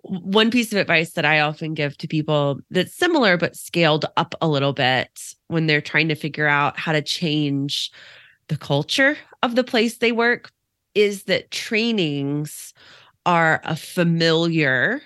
One 0.03 0.50
piece 0.50 0.73
of 0.73 0.79
advice 0.79 1.12
that 1.12 1.25
I 1.25 1.41
often 1.41 1.75
give 1.75 1.99
to 1.99 2.09
people 2.09 2.61
that's 2.71 2.97
similar 2.97 3.37
but 3.37 3.57
scaled 3.57 4.07
up 4.17 4.35
a 4.41 4.49
little 4.49 4.73
bit 4.73 5.11
when 5.49 5.67
they're 5.67 5.81
trying 5.81 6.09
to 6.09 6.15
figure 6.15 6.47
out 6.47 6.79
how 6.79 6.93
to 6.93 7.03
change 7.03 7.91
the 8.49 8.57
culture 8.57 9.19
of 9.43 9.55
the 9.55 9.65
place 9.65 9.99
they 9.99 10.12
work 10.12 10.50
is 10.95 11.25
that 11.25 11.50
trainings 11.50 12.73
are 13.26 13.61
a 13.65 13.76
familiar 13.76 15.03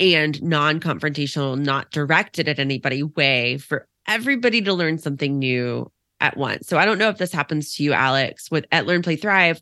and 0.00 0.42
non 0.42 0.80
confrontational, 0.80 1.58
not 1.58 1.90
directed 1.90 2.48
at 2.48 2.58
anybody 2.58 3.02
way 3.02 3.58
for 3.58 3.86
everybody 4.06 4.60
to 4.62 4.72
learn 4.72 4.98
something 4.98 5.38
new 5.38 5.90
at 6.20 6.36
once. 6.36 6.66
So 6.66 6.78
I 6.78 6.84
don't 6.84 6.98
know 6.98 7.08
if 7.08 7.18
this 7.18 7.32
happens 7.32 7.74
to 7.74 7.82
you, 7.82 7.92
Alex, 7.92 8.50
with 8.50 8.64
at 8.72 8.86
Learn 8.86 9.02
Play 9.02 9.16
Thrive. 9.16 9.60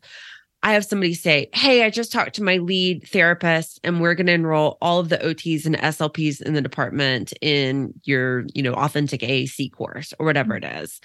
I 0.63 0.73
have 0.73 0.85
somebody 0.85 1.13
say, 1.13 1.47
Hey, 1.53 1.83
I 1.83 1.91
just 1.91 2.11
talked 2.11 2.33
to 2.35 2.43
my 2.43 2.57
lead 2.57 3.07
therapist 3.07 3.79
and 3.83 4.01
we're 4.01 4.15
going 4.15 4.25
to 4.27 4.33
enroll 4.33 4.79
all 4.81 4.99
of 4.99 5.09
the 5.09 5.17
OTs 5.17 5.65
and 5.65 5.77
SLPs 5.77 6.41
in 6.41 6.53
the 6.53 6.61
department 6.61 7.33
in 7.39 7.93
your, 8.03 8.45
you 8.55 8.63
know, 8.63 8.73
authentic 8.73 9.21
AAC 9.21 9.71
course 9.73 10.11
or 10.17 10.25
whatever 10.25 10.55
it 10.55 10.63
is. 10.63 10.99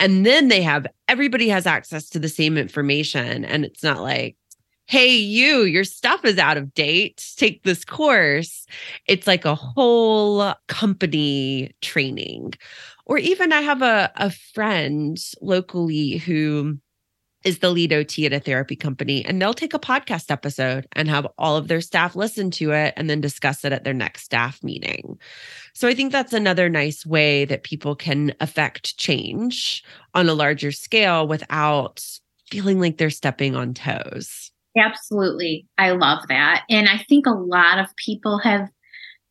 And 0.00 0.26
then 0.26 0.48
they 0.48 0.60
have 0.60 0.86
everybody 1.08 1.48
has 1.48 1.66
access 1.66 2.10
to 2.10 2.18
the 2.18 2.28
same 2.28 2.58
information. 2.58 3.46
And 3.46 3.64
it's 3.64 3.82
not 3.82 4.02
like, 4.02 4.36
hey, 4.86 5.16
you, 5.16 5.62
your 5.62 5.84
stuff 5.84 6.24
is 6.24 6.38
out 6.38 6.56
of 6.56 6.72
date. 6.74 7.24
Take 7.36 7.64
this 7.64 7.84
course. 7.84 8.66
It's 9.06 9.26
like 9.26 9.44
a 9.44 9.54
whole 9.54 10.54
company 10.68 11.72
training. 11.82 12.54
Or 13.04 13.18
even 13.18 13.52
I 13.52 13.60
have 13.60 13.82
a, 13.82 14.10
a 14.16 14.30
friend 14.30 15.18
locally 15.40 16.18
who 16.18 16.78
is 17.44 17.60
the 17.60 17.70
lead 17.70 17.92
OT 17.92 18.26
at 18.26 18.32
a 18.32 18.40
therapy 18.40 18.74
company, 18.74 19.24
and 19.24 19.40
they'll 19.40 19.54
take 19.54 19.72
a 19.72 19.78
podcast 19.78 20.32
episode 20.32 20.86
and 20.92 21.08
have 21.08 21.28
all 21.38 21.56
of 21.56 21.68
their 21.68 21.80
staff 21.80 22.16
listen 22.16 22.50
to 22.50 22.72
it 22.72 22.92
and 22.96 23.08
then 23.08 23.20
discuss 23.20 23.64
it 23.64 23.72
at 23.72 23.84
their 23.84 23.94
next 23.94 24.24
staff 24.24 24.62
meeting. 24.64 25.16
So 25.72 25.86
I 25.86 25.94
think 25.94 26.10
that's 26.10 26.32
another 26.32 26.68
nice 26.68 27.06
way 27.06 27.44
that 27.44 27.62
people 27.62 27.94
can 27.94 28.34
affect 28.40 28.98
change 28.98 29.84
on 30.14 30.28
a 30.28 30.34
larger 30.34 30.72
scale 30.72 31.28
without 31.28 32.04
feeling 32.50 32.80
like 32.80 32.98
they're 32.98 33.10
stepping 33.10 33.54
on 33.54 33.74
toes. 33.74 34.45
Absolutely. 34.76 35.66
I 35.78 35.92
love 35.92 36.28
that. 36.28 36.64
And 36.68 36.88
I 36.88 36.98
think 37.08 37.26
a 37.26 37.30
lot 37.30 37.78
of 37.78 37.94
people 37.96 38.38
have 38.38 38.68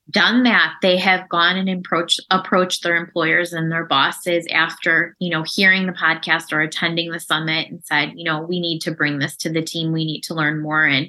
done 0.10 0.44
that. 0.44 0.74
They 0.82 0.98
have 0.98 1.30
gone 1.30 1.58
and 1.58 1.70
approached 1.70 2.22
approached 2.32 2.84
their 2.84 2.96
employers 2.96 3.54
and 3.54 3.72
their 3.72 3.86
bosses 3.86 4.48
after, 4.52 5.16
you 5.20 5.30
know, 5.30 5.44
hearing 5.44 5.86
the 5.86 5.94
podcast 5.94 6.52
or 6.52 6.62
attending 6.62 7.12
the 7.12 7.20
summit 7.20 7.70
and 7.70 7.84
said, 7.84 8.14
you 8.16 8.24
know, 8.24 8.42
we 8.42 8.60
need 8.60 8.80
to 8.82 8.92
bring 8.92 9.20
this 9.20 9.36
to 9.38 9.52
the 9.52 9.62
team. 9.62 9.92
We 9.92 10.06
need 10.06 10.22
to 10.22 10.34
learn 10.34 10.62
more. 10.62 10.86
And 10.86 11.08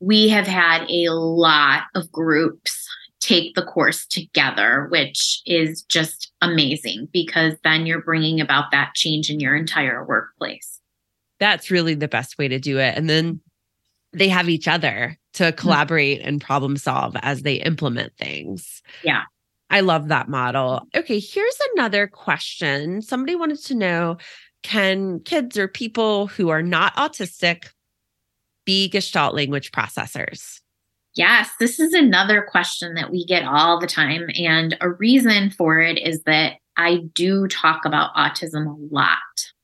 we 0.00 0.28
have 0.30 0.46
had 0.46 0.84
a 0.88 1.10
lot 1.10 1.84
of 1.94 2.10
groups 2.10 2.86
take 3.20 3.54
the 3.54 3.64
course 3.64 4.06
together, 4.06 4.86
which 4.90 5.42
is 5.44 5.82
just 5.82 6.32
amazing 6.40 7.08
because 7.12 7.54
then 7.64 7.84
you're 7.84 8.02
bringing 8.02 8.40
about 8.40 8.70
that 8.72 8.94
change 8.94 9.30
in 9.30 9.40
your 9.40 9.54
entire 9.54 10.04
workplace. 10.06 10.80
That's 11.38 11.70
really 11.70 11.94
the 11.94 12.08
best 12.08 12.38
way 12.38 12.48
to 12.48 12.58
do 12.58 12.78
it. 12.78 12.96
And 12.96 13.08
then 13.08 13.40
they 14.12 14.28
have 14.28 14.48
each 14.48 14.68
other 14.68 15.16
to 15.34 15.44
mm-hmm. 15.44 15.56
collaborate 15.56 16.20
and 16.22 16.40
problem 16.40 16.76
solve 16.76 17.16
as 17.22 17.42
they 17.42 17.54
implement 17.54 18.16
things. 18.16 18.82
Yeah. 19.02 19.22
I 19.70 19.80
love 19.80 20.08
that 20.08 20.28
model. 20.28 20.82
Okay, 20.96 21.20
here's 21.20 21.58
another 21.74 22.08
question. 22.08 23.02
Somebody 23.02 23.36
wanted 23.36 23.62
to 23.64 23.74
know 23.74 24.16
can 24.62 25.20
kids 25.20 25.56
or 25.56 25.68
people 25.68 26.26
who 26.26 26.48
are 26.48 26.62
not 26.62 26.94
autistic 26.96 27.68
be 28.66 28.88
Gestalt 28.88 29.34
language 29.34 29.72
processors? 29.72 30.60
Yes, 31.14 31.50
this 31.58 31.80
is 31.80 31.92
another 31.92 32.42
question 32.42 32.94
that 32.94 33.10
we 33.10 33.24
get 33.24 33.44
all 33.44 33.80
the 33.80 33.86
time. 33.86 34.28
And 34.34 34.76
a 34.80 34.90
reason 34.90 35.50
for 35.50 35.80
it 35.80 35.98
is 35.98 36.22
that 36.24 36.54
I 36.76 36.98
do 37.14 37.48
talk 37.48 37.84
about 37.84 38.14
autism 38.14 38.66
a 38.66 38.94
lot. 38.94 39.18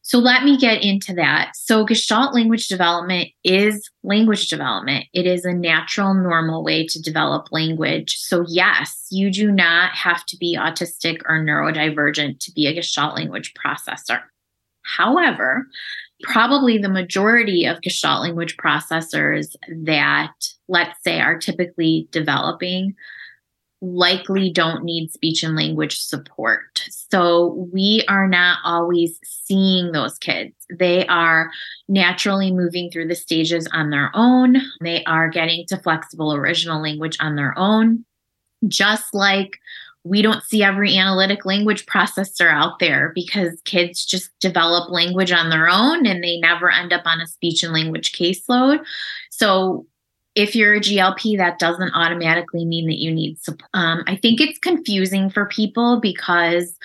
So 0.07 0.21
let 0.21 0.45
me 0.45 0.57
get 0.57 0.85
into 0.85 1.13
that. 1.15 1.51
So, 1.57 1.85
Gestalt 1.85 2.33
language 2.33 2.69
development 2.69 3.31
is 3.43 3.91
language 4.05 4.47
development. 4.47 5.07
It 5.13 5.27
is 5.27 5.45
a 5.45 5.53
natural, 5.53 6.15
normal 6.15 6.63
way 6.63 6.87
to 6.87 7.03
develop 7.03 7.49
language. 7.51 8.17
So, 8.17 8.45
yes, 8.47 9.09
you 9.11 9.33
do 9.33 9.51
not 9.51 9.91
have 9.97 10.25
to 10.27 10.37
be 10.37 10.57
autistic 10.57 11.23
or 11.29 11.45
neurodivergent 11.45 12.39
to 12.39 12.53
be 12.53 12.69
a 12.69 12.73
Gestalt 12.73 13.17
language 13.17 13.53
processor. 13.55 14.21
However, 14.83 15.67
probably 16.23 16.79
the 16.79 16.89
majority 16.89 17.65
of 17.65 17.83
Gestalt 17.83 18.23
language 18.23 18.57
processors 18.59 19.57
that, 19.87 20.35
let's 20.69 21.03
say, 21.03 21.21
are 21.21 21.37
typically 21.37 22.07
developing 22.13 22.95
likely 23.83 24.51
don't 24.51 24.85
need 24.85 25.11
speech 25.11 25.43
and 25.43 25.55
language 25.55 26.01
support. 26.01 26.83
So 27.11 27.69
we 27.73 28.05
are 28.09 28.27
not 28.27 28.59
always 28.65 29.19
seeing 29.23 29.93
those 29.93 30.19
kids. 30.19 30.55
They 30.71 31.07
are 31.07 31.51
naturally 31.89 32.53
moving 32.53 32.91
through 32.91 33.09
the 33.09 33.15
stages 33.15 33.69
on 33.73 33.91
their 33.91 34.11
own. 34.15 34.57
They 34.81 35.05
are 35.05 35.29
getting 35.29 35.67
to 35.69 35.77
flexible 35.77 36.35
original 36.35 36.83
language 36.83 37.19
on 37.21 37.37
their 37.37 37.57
own, 37.59 38.05
just 38.67 39.15
like 39.15 39.59
we 40.05 40.23
don't 40.23 40.43
see 40.43 40.63
every 40.63 40.97
analytic 40.97 41.45
language 41.45 41.85
processor 41.87 42.51
out 42.51 42.79
there 42.79 43.11
because 43.15 43.61
kids 43.65 44.07
just 44.07 44.31
develop 44.39 44.89
language 44.89 45.33
on 45.33 45.51
their 45.51 45.69
own 45.69 46.07
and 46.07 46.23
they 46.23 46.39
never 46.39 46.71
end 46.71 46.93
up 46.93 47.03
on 47.05 47.21
a 47.21 47.27
speech 47.27 47.65
and 47.65 47.73
language 47.73 48.13
caseload. 48.13 48.79
So 49.31 49.87
if 50.37 50.55
you're 50.55 50.75
a 50.75 50.81
GLP, 50.81 51.39
that 51.39 51.59
doesn't 51.59 51.95
automatically 51.95 52.65
mean 52.67 52.87
that 52.87 52.99
you 52.99 53.11
need 53.11 53.43
support. 53.43 53.69
Um, 53.73 54.05
I 54.07 54.17
think 54.17 54.41
it's 54.41 54.59
confusing 54.59 55.31
for 55.31 55.47
people 55.47 55.99
because 55.99 56.79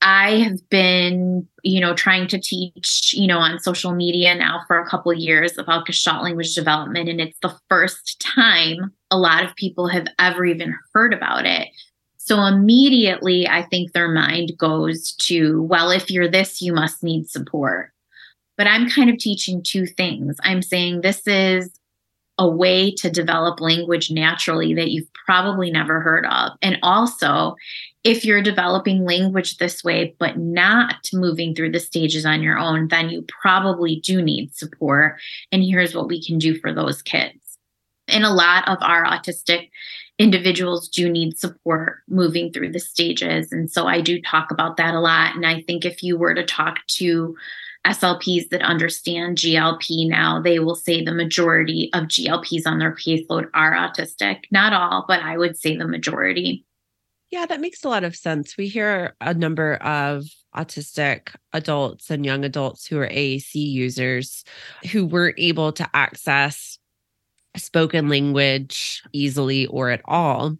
I 0.00 0.36
have 0.38 0.60
been, 0.70 1.48
you 1.64 1.80
know, 1.80 1.94
trying 1.94 2.28
to 2.28 2.40
teach, 2.40 3.12
you 3.12 3.26
know, 3.26 3.38
on 3.38 3.58
social 3.58 3.92
media 3.92 4.36
now 4.36 4.62
for 4.68 4.78
a 4.78 4.88
couple 4.88 5.12
years 5.12 5.58
about 5.58 5.86
Gestalt 5.86 6.22
language 6.22 6.54
development, 6.54 7.08
and 7.08 7.20
it's 7.20 7.38
the 7.40 7.58
first 7.68 8.24
time 8.36 8.92
a 9.10 9.18
lot 9.18 9.44
of 9.44 9.56
people 9.56 9.88
have 9.88 10.06
ever 10.20 10.46
even 10.46 10.76
heard 10.94 11.12
about 11.12 11.44
it. 11.44 11.68
So 12.18 12.44
immediately, 12.44 13.48
I 13.48 13.62
think 13.62 13.92
their 13.92 14.12
mind 14.12 14.52
goes 14.56 15.12
to, 15.14 15.62
well, 15.62 15.90
if 15.90 16.08
you're 16.08 16.28
this, 16.28 16.62
you 16.62 16.72
must 16.72 17.02
need 17.02 17.28
support. 17.28 17.90
But 18.56 18.68
I'm 18.68 18.88
kind 18.88 19.10
of 19.10 19.18
teaching 19.18 19.62
two 19.62 19.86
things. 19.86 20.36
I'm 20.44 20.62
saying 20.62 21.00
this 21.00 21.26
is 21.26 21.77
a 22.38 22.48
way 22.48 22.92
to 22.92 23.10
develop 23.10 23.60
language 23.60 24.10
naturally 24.10 24.72
that 24.74 24.90
you've 24.90 25.12
probably 25.12 25.70
never 25.70 26.00
heard 26.00 26.24
of. 26.26 26.52
And 26.62 26.78
also, 26.82 27.56
if 28.04 28.24
you're 28.24 28.42
developing 28.42 29.04
language 29.04 29.56
this 29.56 29.82
way, 29.82 30.14
but 30.18 30.38
not 30.38 31.08
moving 31.12 31.54
through 31.54 31.72
the 31.72 31.80
stages 31.80 32.24
on 32.24 32.42
your 32.42 32.56
own, 32.56 32.88
then 32.88 33.10
you 33.10 33.24
probably 33.42 33.96
do 33.96 34.22
need 34.22 34.54
support. 34.54 35.18
And 35.50 35.62
here's 35.62 35.94
what 35.94 36.08
we 36.08 36.24
can 36.24 36.38
do 36.38 36.58
for 36.58 36.72
those 36.72 37.02
kids. 37.02 37.58
And 38.06 38.24
a 38.24 38.32
lot 38.32 38.66
of 38.68 38.78
our 38.80 39.04
autistic 39.04 39.68
individuals 40.18 40.88
do 40.88 41.08
need 41.08 41.38
support 41.38 41.98
moving 42.08 42.52
through 42.52 42.72
the 42.72 42.80
stages. 42.80 43.52
And 43.52 43.70
so 43.70 43.86
I 43.86 44.00
do 44.00 44.20
talk 44.20 44.50
about 44.50 44.76
that 44.76 44.94
a 44.94 45.00
lot. 45.00 45.36
And 45.36 45.46
I 45.46 45.60
think 45.62 45.84
if 45.84 46.02
you 46.02 46.16
were 46.16 46.34
to 46.34 46.44
talk 46.44 46.78
to 46.86 47.36
SLPs 47.86 48.50
that 48.50 48.62
understand 48.62 49.38
GLP 49.38 50.08
now, 50.08 50.40
they 50.40 50.58
will 50.58 50.74
say 50.74 51.02
the 51.02 51.14
majority 51.14 51.90
of 51.94 52.04
GLPs 52.04 52.66
on 52.66 52.78
their 52.78 52.94
caseload 52.94 53.48
are 53.54 53.74
autistic. 53.74 54.44
Not 54.50 54.72
all, 54.72 55.04
but 55.08 55.20
I 55.22 55.38
would 55.38 55.58
say 55.58 55.76
the 55.76 55.86
majority. 55.86 56.64
Yeah, 57.30 57.46
that 57.46 57.60
makes 57.60 57.84
a 57.84 57.88
lot 57.88 58.04
of 58.04 58.16
sense. 58.16 58.56
We 58.56 58.68
hear 58.68 59.14
a 59.20 59.34
number 59.34 59.74
of 59.76 60.24
autistic 60.56 61.34
adults 61.52 62.10
and 62.10 62.24
young 62.24 62.44
adults 62.44 62.86
who 62.86 62.98
are 62.98 63.08
AAC 63.08 63.54
users 63.54 64.44
who 64.92 65.04
weren't 65.04 65.38
able 65.38 65.72
to 65.72 65.88
access 65.94 66.77
spoken 67.56 68.08
language 68.08 69.02
easily 69.12 69.66
or 69.66 69.90
at 69.90 70.02
all 70.04 70.56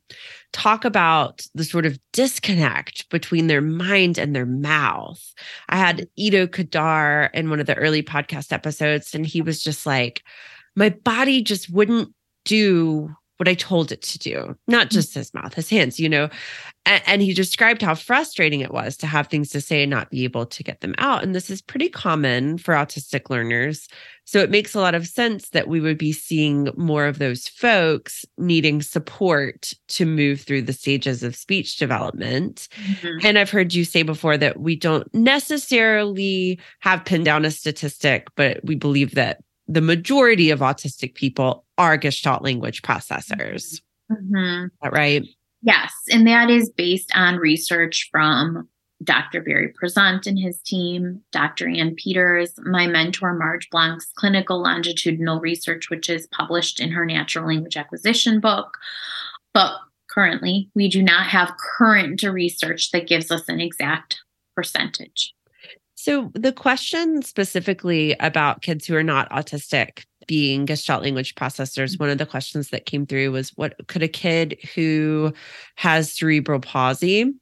talk 0.53 0.85
about 0.85 1.47
the 1.55 1.65
sort 1.65 1.87
of 1.87 1.99
disconnect 2.13 3.09
between 3.11 3.47
their 3.47 3.61
mind 3.61 4.19
and 4.19 4.35
their 4.35 4.47
mouth. 4.47 5.23
I 5.69 5.77
had 5.77 5.97
mm-hmm. 5.99 6.05
Ido 6.17 6.47
Kedar 6.47 7.31
in 7.35 7.51
one 7.51 7.61
of 7.61 7.67
the 7.67 7.77
early 7.77 8.03
podcast 8.03 8.53
episodes, 8.53 9.15
and 9.15 9.27
he 9.27 9.43
was 9.43 9.63
just 9.63 9.87
like, 9.87 10.23
my 10.75 10.91
body 10.91 11.43
just 11.43 11.71
wouldn't 11.71 12.15
do 12.45 13.15
what 13.39 13.49
I 13.49 13.55
told 13.55 13.93
it 13.93 14.03
to 14.03 14.19
do, 14.19 14.57
not 14.67 14.89
mm. 14.89 14.91
just 14.91 15.15
his 15.15 15.33
mouth, 15.33 15.55
his 15.55 15.71
hands, 15.71 15.99
you 15.99 16.09
know. 16.09 16.29
And, 16.85 17.03
and, 17.07 17.23
he 17.23 17.35
described 17.35 17.83
how 17.83 17.95
frustrating 17.95 18.61
it 18.61 18.73
was 18.73 18.97
to 18.99 19.07
have 19.07 19.27
things 19.27 19.51
to 19.51 19.61
say 19.61 19.83
and 19.83 19.91
not 19.91 20.11
be 20.11 20.25
able 20.25 20.47
to 20.47 20.63
get 20.63 20.81
them 20.81 20.95
out. 20.99 21.23
And 21.23 21.35
this 21.35 21.51
is 21.51 21.61
pretty 21.61 21.89
common 21.89 22.59
for 22.59 22.75
autistic 22.75 23.31
learners. 23.31 23.89
So 24.25 24.41
it 24.41 24.51
makes 24.51 24.75
a 24.75 24.81
lot 24.81 24.95
of 24.95 25.07
sense 25.07 25.51
that 25.51 25.69
we 25.69 25.81
would 25.81 25.99
be 25.99 26.13
seeing 26.13 26.69
more 26.77 27.07
of 27.07 27.19
those 27.19 27.47
folks 27.47 28.25
needing 28.39 28.83
support 28.83 29.73
to 29.89 30.05
move 30.05 30.41
through 30.41 30.63
the 30.63 30.73
stages 30.73 31.23
of 31.23 31.37
speech 31.37 31.77
development. 31.77 32.69
Mm-hmm. 32.83 33.27
And 33.27 33.39
I've 33.39 33.51
heard 33.51 33.75
you 33.75 33.85
say 33.85 34.03
before 34.03 34.37
that 34.37 34.61
we 34.61 34.75
don't 34.75 35.13
necessarily 35.15 36.59
have 36.81 37.05
pinned 37.05 37.25
down 37.25 37.45
a 37.45 37.51
statistic, 37.51 38.29
but 38.35 38.61
we 38.65 38.75
believe 38.75 39.15
that 39.15 39.43
the 39.69 39.81
majority 39.81 40.51
of 40.51 40.61
autistic 40.61 41.15
people 41.15 41.65
are 41.77 41.97
Gestalt 41.97 42.43
language 42.43 42.83
processors. 42.83 43.81
Mm-hmm. 44.11 44.89
right? 44.91 45.23
Yes. 45.61 45.93
And 46.11 46.27
that 46.27 46.49
is 46.49 46.71
based 46.71 47.13
on 47.15 47.37
research 47.37 48.09
from 48.11 48.67
Dr. 49.05 49.43
Barry 49.43 49.73
Prizant 49.79 50.27
and 50.27 50.39
his 50.39 50.61
team, 50.63 51.21
Dr. 51.31 51.69
Ann 51.69 51.95
Peters, 51.95 52.53
my 52.65 52.87
mentor, 52.87 53.35
Marge 53.35 53.69
Blanc's 53.71 54.11
clinical 54.17 54.61
longitudinal 54.63 55.41
research, 55.41 55.91
which 55.91 56.09
is 56.09 56.27
published 56.29 56.81
in 56.81 56.91
her 56.91 57.05
natural 57.05 57.47
language 57.47 57.77
acquisition 57.77 58.41
book. 58.41 58.79
But 59.53 59.75
currently, 60.11 60.71
we 60.75 60.89
do 60.89 61.03
not 61.03 61.27
have 61.27 61.57
current 61.77 62.23
research 62.23 62.91
that 62.93 63.07
gives 63.07 63.31
us 63.31 63.49
an 63.49 63.61
exact 63.61 64.21
percentage. 64.57 65.35
So, 66.09 66.31
the 66.33 66.55
question 66.55 67.21
specifically 67.21 68.17
about 68.19 68.63
kids 68.63 68.87
who 68.87 68.97
are 68.97 69.03
not 69.03 69.29
autistic 69.29 70.07
being 70.27 70.65
Gestalt 70.65 71.03
language 71.03 71.35
processors, 71.35 71.93
mm-hmm. 71.93 72.05
one 72.05 72.09
of 72.09 72.17
the 72.17 72.25
questions 72.25 72.71
that 72.71 72.87
came 72.87 73.05
through 73.05 73.33
was 73.33 73.51
what 73.57 73.75
could 73.89 74.03
a 74.03 74.09
kid 74.09 74.59
who 74.75 75.35
has 75.75 76.11
cerebral 76.11 76.61
palsy 76.61 77.35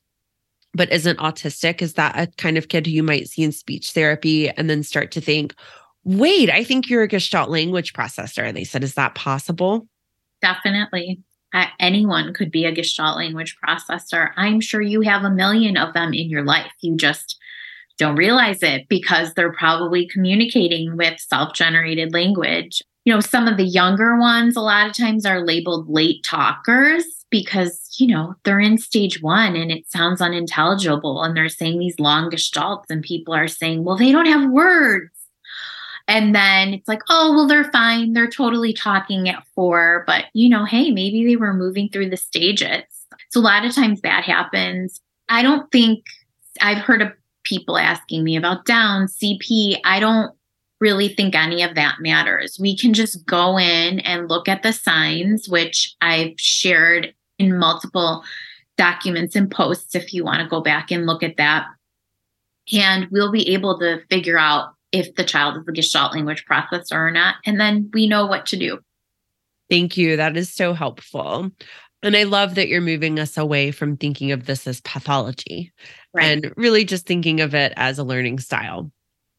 but 0.75 0.91
isn't 0.91 1.21
autistic, 1.21 1.81
is 1.81 1.93
that 1.95 2.19
a 2.19 2.27
kind 2.39 2.59
of 2.59 2.67
kid 2.67 2.87
who 2.87 2.93
you 2.93 3.05
might 3.05 3.29
see 3.29 3.45
in 3.45 3.53
speech 3.53 3.93
therapy 3.93 4.51
and 4.51 4.69
then 4.69 4.83
start 4.83 5.13
to 5.13 5.21
think, 5.21 5.55
wait, 6.03 6.51
I 6.51 6.65
think 6.65 6.91
you're 6.91 7.05
a 7.05 7.09
Gestalt 7.09 7.49
language 7.49 7.93
processor? 7.93 8.43
And 8.43 8.57
they 8.57 8.65
said, 8.65 8.83
is 8.83 8.95
that 8.95 9.15
possible? 9.15 9.87
Definitely. 10.43 11.21
Uh, 11.55 11.67
anyone 11.79 12.35
could 12.35 12.51
be 12.51 12.65
a 12.65 12.73
Gestalt 12.73 13.17
language 13.17 13.57
processor. 13.65 14.33
I'm 14.37 14.61
sure 14.61 14.83
you 14.83 15.03
have 15.03 15.23
a 15.23 15.31
million 15.31 15.77
of 15.77 15.95
them 15.95 16.13
in 16.13 16.29
your 16.29 16.43
life. 16.43 16.73
You 16.81 16.97
just 16.97 17.39
don't 17.99 18.17
realize 18.17 18.63
it 18.63 18.89
because 18.89 19.33
they're 19.35 19.53
probably 19.53 20.07
communicating 20.07 20.97
with 20.97 21.19
self 21.21 21.55
generated 21.55 22.13
language. 22.13 22.83
You 23.05 23.15
know, 23.15 23.21
some 23.21 23.47
of 23.47 23.57
the 23.57 23.65
younger 23.65 24.19
ones, 24.19 24.57
a 24.57 24.61
lot 24.61 24.89
of 24.89 24.97
times, 24.97 25.25
are 25.25 25.45
labeled 25.45 25.89
late 25.89 26.25
talkers 26.25 27.05
because, 27.31 27.89
you 27.99 28.09
know, 28.09 28.35
they're 28.45 28.61
in 28.61 28.79
stage 28.79 29.23
one 29.23 29.57
and 29.57 29.71
it 29.71 29.91
sounds 29.91 30.21
unintelligible 30.21 31.23
and 31.23 31.37
they're 31.37 31.49
saying 31.49 31.79
these 31.79 31.99
long 32.01 32.31
gestalts, 32.31 32.85
and 32.91 33.03
people 33.03 33.35
are 33.35 33.49
saying, 33.49 33.85
well, 33.85 33.97
they 33.97 34.13
don't 34.13 34.27
have 34.27 34.51
words. 34.51 35.11
And 36.09 36.35
then 36.35 36.73
it's 36.73 36.87
like, 36.87 37.03
oh, 37.09 37.33
well, 37.33 37.49
they're 37.49 37.71
fine. 37.73 38.13
They're 38.13 38.31
totally 38.31 38.73
talking 38.73 39.29
at 39.29 39.45
four, 39.55 40.05
but, 40.07 40.27
you 40.35 40.49
know, 40.49 40.65
hey, 40.65 40.93
maybe 40.93 41.25
they 41.27 41.37
were 41.37 41.53
moving 41.53 41.89
through 41.89 42.11
the 42.11 42.17
stages. 42.17 42.85
So 43.31 43.41
a 43.41 43.43
lot 43.43 43.65
of 43.65 43.75
times 43.75 44.01
that 44.03 44.23
happens. 44.23 45.01
I 45.29 45.43
don't 45.43 45.71
think 45.73 46.05
I've 46.61 46.79
heard 46.79 47.03
of 47.03 47.13
people 47.47 47.79
asking 47.79 48.25
me 48.25 48.37
about 48.37 48.67
down, 48.67 49.07
CP. 49.07 49.79
I 49.85 50.01
don't 50.01 50.33
really 50.81 51.09
think 51.09 51.35
any 51.35 51.63
of 51.63 51.75
that 51.75 51.97
matters. 52.01 52.59
We 52.61 52.77
can 52.77 52.93
just 52.93 53.25
go 53.25 53.59
in 53.59 54.01
and 54.01 54.29
look 54.29 54.49
at 54.49 54.63
the 54.63 54.73
signs, 54.73 55.49
which 55.49 55.95
I've 56.01 56.35
shared 56.37 57.15
in 57.39 57.59
multiple 57.59 58.25
documents 58.77 59.37
and 59.37 59.51
posts 59.51 59.95
if 59.95 60.13
you 60.13 60.25
want 60.25 60.43
to 60.43 60.49
go 60.49 60.61
back 60.61 60.91
and 60.91 61.07
look 61.07 61.23
at 61.23 61.39
that. 61.39 61.67
And 62.73 63.07
we'll 63.11 63.33
be 63.33 63.55
able 63.55 63.79
to 63.79 64.01
figure 64.11 64.39
out 64.39 64.75
if 64.93 65.15
the 65.15 65.25
child 65.25 65.57
is 65.57 65.65
a 65.69 65.73
Gestalt 65.73 66.15
language 66.15 66.45
processor 66.51 66.95
or 66.95 67.11
not. 67.11 67.37
And 67.45 67.61
then 67.61 67.91
we 67.93 68.07
know 68.07 68.27
what 68.27 68.47
to 68.47 68.57
do. 68.57 68.81
Thank 69.69 69.97
you. 69.97 70.17
That 70.17 70.37
is 70.37 70.53
so 70.53 70.75
helpful. 70.75 71.51
And 72.07 72.17
I 72.17 72.23
love 72.23 72.55
that 72.55 72.69
you're 72.69 72.81
moving 72.81 73.19
us 73.19 73.37
away 73.37 73.73
from 73.73 73.97
thinking 73.97 74.31
of 74.31 74.47
this 74.47 74.65
as 74.69 74.81
pathology 74.83 75.73
right. 76.15 76.25
and 76.25 76.55
really 76.57 76.85
just 76.85 77.05
thinking 77.05 77.41
of 77.41 77.53
it 77.53 77.73
as 77.77 77.99
a 77.99 78.05
learning 78.05 78.39
style. 78.39 78.93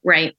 Right. 0.03 0.35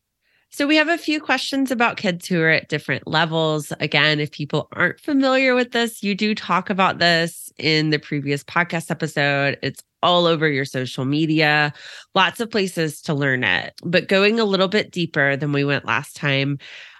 So, 0.51 0.67
we 0.67 0.77
have 0.77 0.88
a 0.88 0.99
few 0.99 1.23
questions 1.23 1.71
about 1.71 1.97
kids 1.97 2.29
who 2.29 2.43
are 2.43 2.51
at 2.51 2.69
different 2.69 3.07
levels. 3.07 3.73
Again, 3.81 4.21
if 4.21 4.31
people 4.31 4.69
aren't 4.73 5.01
familiar 5.01 5.55
with 5.55 5.73
this, 5.73 6.03
you 6.03 6.14
do 6.14 6.35
talk 6.35 6.69
about 6.69 6.99
this 6.99 7.51
in 7.57 7.88
the 7.88 7.99
previous 7.99 8.45
podcast 8.45 8.91
episode. 8.91 9.59
It's 9.62 9.83
all 10.03 10.27
over 10.27 10.47
your 10.49 10.67
social 10.67 11.07
media, 11.07 11.73
lots 12.14 12.41
of 12.41 12.51
places 12.51 13.01
to 13.03 13.14
learn 13.14 13.43
it. 13.43 13.73
But 13.83 14.09
going 14.09 14.38
a 14.38 14.45
little 14.45 14.69
bit 14.69 14.91
deeper 14.91 15.35
than 15.35 15.53
we 15.53 15.64
went 15.64 15.87
last 15.87 16.14
time, 16.14 16.59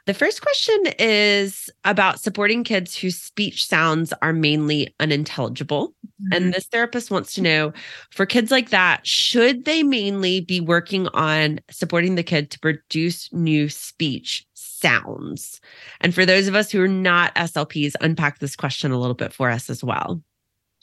the 0.09 0.14
first 0.14 0.40
question 0.40 0.94
is 0.99 1.68
about 1.85 2.18
supporting 2.18 2.64
kids 2.64 2.97
whose 2.97 3.21
speech 3.21 3.66
sounds 3.66 4.14
are 4.23 4.33
mainly 4.33 4.94
unintelligible. 5.01 5.88
Mm-hmm. 5.88 6.33
And 6.33 6.55
this 6.55 6.64
therapist 6.64 7.11
wants 7.11 7.35
to 7.35 7.42
know 7.42 7.75
for 8.11 8.25
kids 8.25 8.51
like 8.51 8.71
that, 8.71 9.07
should 9.07 9.66
they 9.66 9.83
mainly 9.83 10.40
be 10.40 10.61
working 10.61 11.09
on 11.09 11.61
supporting 11.71 12.14
the 12.14 12.23
kid 12.23 12.51
to 12.53 12.59
produce 12.59 13.31
new 13.35 13.68
speech 13.68 14.47
sounds? 14.55 15.61
And 16.01 16.14
for 16.14 16.25
those 16.25 16.49
of 16.49 16.55
us 16.55 16.73
who 16.73 16.81
are 16.81 16.88
not 16.88 17.35
SLPs, 17.35 17.92
unpack 18.01 18.38
this 18.38 18.57
question 18.57 18.92
a 18.92 18.99
little 18.99 19.14
bit 19.14 19.35
for 19.35 19.51
us 19.51 19.68
as 19.68 19.85
well. 19.85 20.23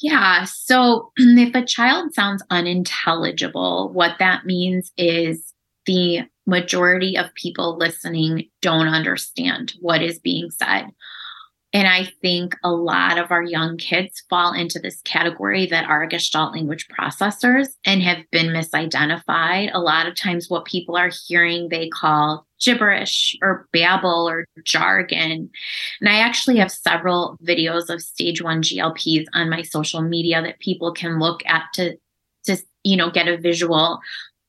Yeah. 0.02 0.44
So 0.44 1.12
if 1.18 1.56
a 1.56 1.66
child 1.66 2.14
sounds 2.14 2.44
unintelligible, 2.52 3.90
what 3.92 4.18
that 4.20 4.46
means 4.46 4.92
is 4.98 5.55
the 5.86 6.22
majority 6.46 7.18
of 7.18 7.34
people 7.34 7.78
listening 7.78 8.50
don't 8.62 8.88
understand 8.88 9.74
what 9.80 10.02
is 10.02 10.20
being 10.20 10.52
said. 10.52 10.88
And 11.76 11.90
I 11.90 12.06
think 12.22 12.56
a 12.64 12.72
lot 12.72 13.18
of 13.18 13.32
our 13.32 13.44
young 13.44 13.76
kids 13.76 14.24
fall 14.30 14.54
into 14.54 14.80
this 14.80 15.02
category 15.02 15.66
that 15.66 15.84
are 15.90 16.08
Gestalt 16.08 16.54
language 16.54 16.88
processors 16.88 17.68
and 17.84 18.02
have 18.02 18.20
been 18.32 18.46
misidentified. 18.46 19.72
A 19.74 19.82
lot 19.82 20.08
of 20.08 20.16
times, 20.16 20.50
what 20.50 20.64
people 20.64 20.96
are 20.96 21.12
hearing, 21.28 21.68
they 21.68 21.90
call 21.90 22.48
gibberish 22.62 23.36
or 23.42 23.68
babble 23.74 24.30
or 24.30 24.46
jargon. 24.64 25.50
And 26.00 26.10
I 26.10 26.20
actually 26.20 26.60
have 26.60 26.72
several 26.72 27.38
videos 27.44 27.90
of 27.90 28.02
stage 28.02 28.42
one 28.42 28.62
GLPs 28.62 29.26
on 29.34 29.50
my 29.50 29.62
social 29.62 30.02
media 30.02 30.42
that 30.42 30.60
people 30.60 30.94
can 30.94 31.20
look 31.20 31.42
at 31.46 31.64
to, 31.74 31.98
to 32.46 32.58
you 32.86 32.96
know, 32.96 33.12
get 33.12 33.28
a 33.28 33.38
visual 33.38 34.00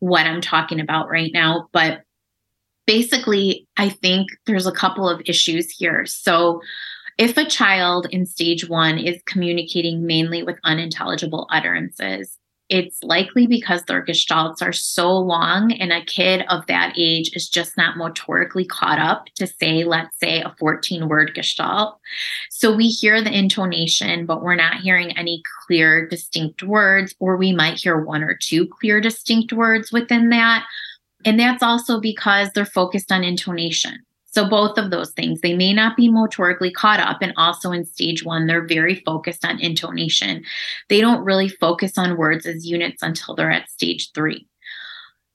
what 0.06 0.26
I'm 0.26 0.40
talking 0.40 0.80
about 0.80 1.08
right 1.08 1.30
now. 1.32 1.68
But 1.72 2.02
basically, 2.86 3.66
I 3.76 3.88
think 3.88 4.28
there's 4.46 4.66
a 4.66 4.72
couple 4.72 5.08
of 5.08 5.22
issues 5.26 5.70
here. 5.70 6.06
So, 6.06 6.60
if 7.18 7.38
a 7.38 7.46
child 7.46 8.06
in 8.10 8.26
stage 8.26 8.68
one 8.68 8.98
is 8.98 9.22
communicating 9.24 10.04
mainly 10.04 10.42
with 10.42 10.58
unintelligible 10.64 11.46
utterances, 11.50 12.38
it's 12.68 13.02
likely 13.02 13.46
because 13.46 13.84
their 13.84 14.04
gestalts 14.04 14.60
are 14.60 14.72
so 14.72 15.12
long 15.16 15.72
and 15.72 15.92
a 15.92 16.04
kid 16.04 16.44
of 16.48 16.66
that 16.66 16.94
age 16.96 17.30
is 17.34 17.48
just 17.48 17.76
not 17.76 17.96
motorically 17.96 18.68
caught 18.68 18.98
up 18.98 19.26
to 19.36 19.46
say, 19.46 19.84
let's 19.84 20.18
say, 20.18 20.40
a 20.40 20.54
14 20.58 21.08
word 21.08 21.32
gestalt. 21.34 21.98
So 22.50 22.74
we 22.74 22.88
hear 22.88 23.22
the 23.22 23.36
intonation, 23.36 24.26
but 24.26 24.42
we're 24.42 24.56
not 24.56 24.80
hearing 24.80 25.16
any 25.16 25.42
clear, 25.66 26.08
distinct 26.08 26.62
words, 26.62 27.14
or 27.20 27.36
we 27.36 27.52
might 27.52 27.78
hear 27.78 28.00
one 28.00 28.22
or 28.22 28.36
two 28.40 28.66
clear, 28.66 29.00
distinct 29.00 29.52
words 29.52 29.92
within 29.92 30.30
that. 30.30 30.64
And 31.24 31.38
that's 31.38 31.62
also 31.62 32.00
because 32.00 32.50
they're 32.50 32.64
focused 32.64 33.12
on 33.12 33.22
intonation. 33.22 34.04
So, 34.36 34.46
both 34.46 34.76
of 34.76 34.90
those 34.90 35.12
things, 35.12 35.40
they 35.40 35.56
may 35.56 35.72
not 35.72 35.96
be 35.96 36.10
motorically 36.10 36.70
caught 36.70 37.00
up. 37.00 37.22
And 37.22 37.32
also 37.38 37.72
in 37.72 37.86
stage 37.86 38.22
one, 38.22 38.46
they're 38.46 38.66
very 38.66 38.96
focused 38.96 39.46
on 39.46 39.58
intonation. 39.58 40.44
They 40.90 41.00
don't 41.00 41.24
really 41.24 41.48
focus 41.48 41.96
on 41.96 42.18
words 42.18 42.44
as 42.44 42.66
units 42.66 43.02
until 43.02 43.34
they're 43.34 43.50
at 43.50 43.70
stage 43.70 44.10
three. 44.12 44.46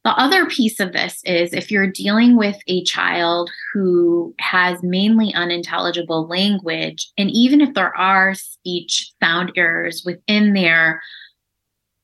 The 0.03 0.11
other 0.11 0.45
piece 0.45 0.79
of 0.79 0.93
this 0.93 1.19
is 1.25 1.51
if 1.51 1.71
you're 1.71 1.87
dealing 1.87 2.37
with 2.37 2.57
a 2.67 2.83
child 2.83 3.49
who 3.73 4.35
has 4.39 4.83
mainly 4.83 5.33
unintelligible 5.33 6.27
language, 6.27 7.11
and 7.17 7.31
even 7.31 7.59
if 7.59 7.73
there 7.73 7.97
are 7.97 8.35
speech 8.35 9.13
sound 9.19 9.51
errors 9.55 10.03
within 10.05 10.53
there, 10.53 11.01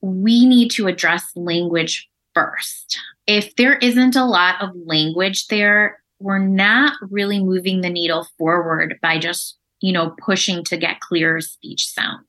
we 0.00 0.46
need 0.46 0.72
to 0.72 0.88
address 0.88 1.30
language 1.36 2.08
first. 2.34 2.98
If 3.28 3.54
there 3.54 3.76
isn't 3.76 4.16
a 4.16 4.24
lot 4.24 4.60
of 4.60 4.70
language 4.84 5.46
there, 5.46 6.00
we're 6.20 6.38
not 6.38 6.94
really 7.10 7.42
moving 7.42 7.80
the 7.80 7.90
needle 7.90 8.26
forward 8.38 8.98
by 9.02 9.18
just, 9.18 9.56
you 9.80 9.92
know, 9.92 10.14
pushing 10.22 10.64
to 10.64 10.76
get 10.76 11.00
clearer 11.00 11.40
speech 11.40 11.86
sounds. 11.86 12.26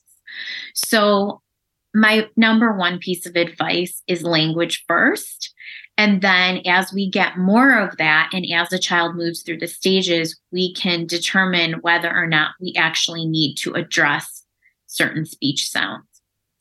So, 0.73 1.41
my 1.95 2.27
number 2.37 2.71
one 2.77 2.99
piece 2.99 3.25
of 3.25 3.35
advice 3.35 4.03
is 4.07 4.21
language 4.21 4.83
first. 4.87 5.53
And 5.97 6.21
then, 6.21 6.61
as 6.65 6.93
we 6.93 7.09
get 7.09 7.37
more 7.37 7.79
of 7.79 7.97
that, 7.97 8.29
and 8.31 8.45
as 8.53 8.69
the 8.69 8.79
child 8.79 9.15
moves 9.15 9.41
through 9.41 9.57
the 9.57 9.67
stages, 9.67 10.39
we 10.51 10.73
can 10.73 11.07
determine 11.07 11.73
whether 11.81 12.09
or 12.15 12.27
not 12.27 12.51
we 12.61 12.73
actually 12.77 13.25
need 13.25 13.55
to 13.55 13.73
address 13.73 14.45
certain 14.87 15.25
speech 15.25 15.69
sounds. 15.69 16.08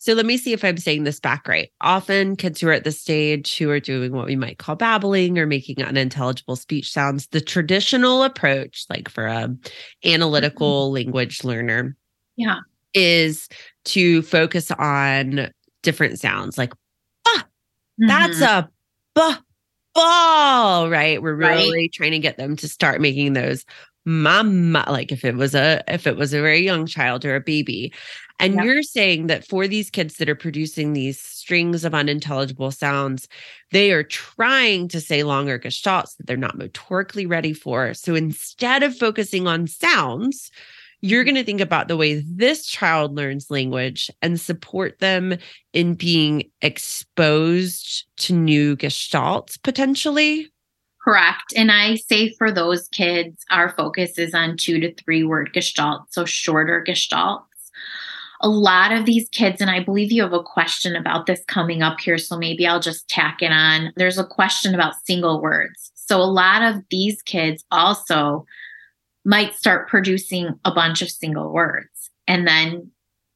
So 0.09 0.15
let 0.15 0.25
me 0.25 0.39
see 0.39 0.55
if 0.55 0.65
I'm 0.65 0.79
saying 0.79 1.05
this 1.05 1.21
back 1.21 1.47
right. 1.47 1.71
Often 1.83 2.37
kids 2.37 2.63
who 2.63 2.69
are 2.69 2.73
at 2.73 2.85
this 2.85 2.99
stage 2.99 3.59
who 3.59 3.69
are 3.69 3.79
doing 3.79 4.13
what 4.13 4.25
we 4.25 4.37
might 4.37 4.57
call 4.57 4.75
babbling 4.75 5.39
or 5.39 5.45
making 5.45 5.85
unintelligible 5.85 6.57
speech 6.57 6.91
sounds, 6.91 7.27
the 7.27 7.43
traditional 7.43 8.23
approach, 8.23 8.87
like 8.89 9.11
for 9.11 9.27
a 9.27 9.55
analytical 10.07 10.87
mm-hmm. 10.87 10.95
language 10.95 11.45
learner, 11.45 11.95
yeah, 12.37 12.61
is 12.95 13.51
to 13.85 14.23
focus 14.23 14.71
on 14.71 15.51
different 15.83 16.19
sounds 16.19 16.57
like 16.57 16.73
ah, 17.27 17.45
mm-hmm. 18.01 18.07
that's 18.07 18.41
a 18.41 18.67
bah, 19.15 19.37
ball, 19.95 20.89
right? 20.89 21.21
We're 21.21 21.35
really 21.35 21.71
right. 21.71 21.93
trying 21.93 22.13
to 22.13 22.19
get 22.19 22.39
them 22.39 22.57
to 22.57 22.67
start 22.67 23.03
making 23.03 23.35
those 23.35 23.67
mama 24.07 24.87
like 24.89 25.13
if 25.13 25.23
it 25.23 25.35
was 25.35 25.55
a 25.55 25.85
if 25.87 26.07
it 26.07 26.17
was 26.17 26.33
a 26.33 26.41
very 26.41 26.61
young 26.61 26.87
child 26.87 27.27
or 27.27 27.37
a 27.37 27.41
baby 27.41 27.93
and 28.39 28.55
you're 28.63 28.83
saying 28.83 29.27
that 29.27 29.47
for 29.47 29.67
these 29.67 29.91
kids 29.91 30.17
that 30.17 30.29
are 30.29 30.35
producing 30.35 30.93
these 30.93 31.21
strings 31.21 31.85
of 31.85 31.95
unintelligible 31.95 32.71
sounds, 32.71 33.29
they 33.73 33.93
are 33.93 34.05
trying 34.05 34.89
to 34.89 35.01
say 35.01 35.23
longer 35.23 35.59
gestalts 35.59 36.17
that 36.17 36.27
they're 36.27 36.37
not 36.37 36.57
motorically 36.57 37.29
ready 37.29 37.53
for. 37.53 37.95
So 37.95 38.15
instead 38.15 38.83
of 38.83 38.97
focusing 38.97 39.47
on 39.47 39.67
sounds, 39.67 40.51
you're 41.01 41.23
mm-hmm. 41.23 41.27
going 41.27 41.43
to 41.43 41.45
think 41.45 41.61
about 41.61 41.89
the 41.89 41.97
way 41.97 42.21
this 42.21 42.67
child 42.67 43.15
learns 43.15 43.51
language 43.51 44.11
and 44.23 44.41
support 44.41 44.99
them 45.01 45.37
in 45.73 45.95
being 45.95 46.51
exposed 46.63 48.07
to 48.19 48.33
new 48.33 48.77
gestalts 48.77 49.61
potentially. 49.63 50.51
Correct. 51.03 51.55
And 51.57 51.73
I 51.73 51.95
say 51.95 52.35
for 52.35 52.51
those 52.51 52.89
kids, 52.89 53.45
our 53.51 53.71
focus 53.71 54.19
is 54.19 54.35
on 54.35 54.57
two 54.57 54.79
to 54.81 54.93
three 54.95 55.25
word 55.25 55.53
gestalt, 55.55 56.13
so 56.13 56.25
shorter 56.25 56.83
gestalt 56.83 57.45
a 58.41 58.49
lot 58.49 58.93
of 58.93 59.05
these 59.05 59.29
kids, 59.31 59.61
and 59.61 59.71
I 59.71 59.83
believe 59.83 60.13
you 60.13 60.23
have 60.23 60.33
a 60.33 60.43
question 60.43 60.95
about 60.95 61.27
this 61.27 61.43
coming 61.49 61.83
up 61.83 62.01
here, 62.01 62.19
so 62.19 62.37
maybe 62.39 62.67
I'll 62.67 62.81
just 62.81 63.09
tack 63.09 63.43
it 63.43 63.51
on. 63.51 63.93
There's 63.97 64.19
a 64.19 64.27
question 64.27 64.75
about 64.75 64.95
single 65.05 65.41
words. 65.41 65.91
So 65.95 66.21
a 66.21 66.23
lot 66.23 66.63
of 66.63 66.83
these 66.91 67.21
kids 67.23 67.65
also 67.71 68.47
might 69.25 69.55
start 69.55 69.89
producing 69.89 70.59
a 70.65 70.73
bunch 70.73 71.03
of 71.03 71.11
single 71.11 71.53
words. 71.53 72.11
And 72.27 72.47
then 72.47 72.91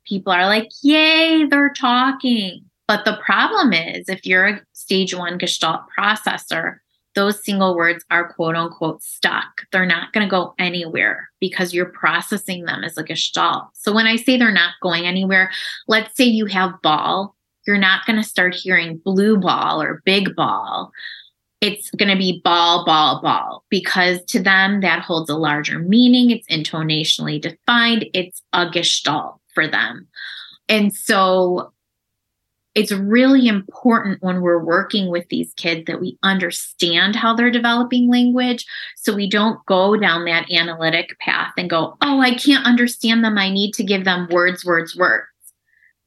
people 0.07 0.33
are 0.33 0.47
like, 0.47 0.69
yay, 0.83 1.47
they're 1.47 1.73
talking. 1.73 2.65
But 2.89 3.05
the 3.05 3.19
problem 3.25 3.73
is, 3.73 4.09
if 4.09 4.25
you're 4.25 4.47
a 4.47 4.61
stage 4.73 5.15
one 5.15 5.39
gestalt 5.39 5.83
processor, 5.99 6.77
those 7.15 7.45
single 7.45 7.77
words 7.77 8.05
are 8.11 8.33
quote 8.33 8.57
unquote 8.57 9.03
stuck. 9.03 9.63
They're 9.71 9.87
not 9.87 10.13
going 10.13 10.27
to 10.27 10.31
go 10.31 10.55
anywhere 10.59 11.31
because 11.41 11.75
you're 11.75 11.87
processing 11.87 12.65
them 12.65 12.85
as 12.85 12.97
a 12.97 13.05
gestalt. 13.05 13.65
So 13.75 13.93
when 13.93 14.07
I 14.07 14.17
say 14.17 14.37
they're 14.37 14.53
not 14.53 14.75
going 14.83 15.07
anywhere, 15.07 15.51
let's 15.89 16.17
say 16.17 16.25
you 16.25 16.47
have 16.47 16.81
ball, 16.83 17.37
you're 17.67 17.79
not 17.79 18.07
going 18.07 18.17
to 18.17 18.29
start 18.29 18.55
hearing 18.55 19.01
blue 19.05 19.37
ball 19.37 19.83
or 19.83 20.03
big 20.05 20.35
ball. 20.35 20.91
It's 21.61 21.91
going 21.93 22.11
to 22.11 22.19
be 22.19 22.41
ball, 22.43 22.85
ball, 22.85 23.21
ball 23.23 23.65
because 23.69 24.25
to 24.27 24.43
them 24.43 24.81
that 24.81 25.03
holds 25.03 25.31
a 25.31 25.37
larger 25.37 25.79
meaning. 25.79 26.31
It's 26.31 26.49
intonationally 26.49 27.41
defined. 27.41 28.07
It's 28.15 28.43
a 28.53 28.69
gestalt 28.69 29.41
for 29.55 29.69
them. 29.69 30.09
And 30.69 30.93
so 30.93 31.73
it's 32.75 32.93
really 32.93 33.49
important 33.49 34.23
when 34.23 34.41
we're 34.41 34.65
working 34.65 35.11
with 35.11 35.29
these 35.29 35.53
kids 35.55 35.85
that 35.87 36.01
we 36.01 36.19
understand 36.23 37.15
how 37.15 37.35
they're 37.35 37.51
developing 37.51 38.11
language 38.11 38.65
so 38.97 39.15
we 39.15 39.29
don't 39.29 39.65
go 39.67 39.97
down 39.97 40.25
that 40.25 40.51
analytic 40.51 41.19
path 41.19 41.53
and 41.59 41.69
go, 41.69 41.97
oh, 42.01 42.21
I 42.21 42.35
can't 42.35 42.67
understand 42.67 43.25
them. 43.25 43.37
I 43.37 43.51
need 43.51 43.73
to 43.73 43.85
give 43.85 44.05
them 44.05 44.29
words, 44.31 44.65
words, 44.65 44.97
words. 44.97 45.27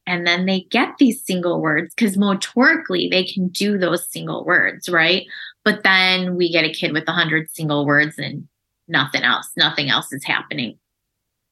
and 0.08 0.26
then 0.26 0.46
they 0.46 0.62
get 0.72 0.98
these 0.98 1.24
single 1.24 1.62
words 1.62 1.94
because 1.96 2.18
motorically 2.18 3.10
they 3.10 3.24
can 3.24 3.48
do 3.50 3.78
those 3.78 4.10
single 4.10 4.44
words, 4.46 4.90
right? 4.90 5.26
But 5.64 5.84
then 5.84 6.36
we 6.36 6.52
get 6.52 6.66
a 6.66 6.74
kid 6.74 6.94
with 6.94 7.08
a 7.08 7.12
hundred 7.12 7.50
single 7.52 7.86
words 7.86 8.18
and 8.18 8.48
nothing 8.88 9.24
else, 9.24 9.50
nothing 9.58 9.90
else 9.90 10.12
is 10.14 10.24
happening. 10.24 10.78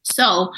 So 0.04 0.52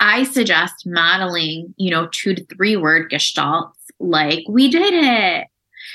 I 0.00 0.24
suggest 0.24 0.86
modeling, 0.86 1.74
you 1.76 1.90
know, 1.90 2.08
two 2.10 2.34
to 2.34 2.44
three 2.46 2.76
word 2.76 3.10
gestalts 3.10 3.72
like 4.00 4.44
we 4.48 4.70
did 4.70 4.94
it 4.94 5.46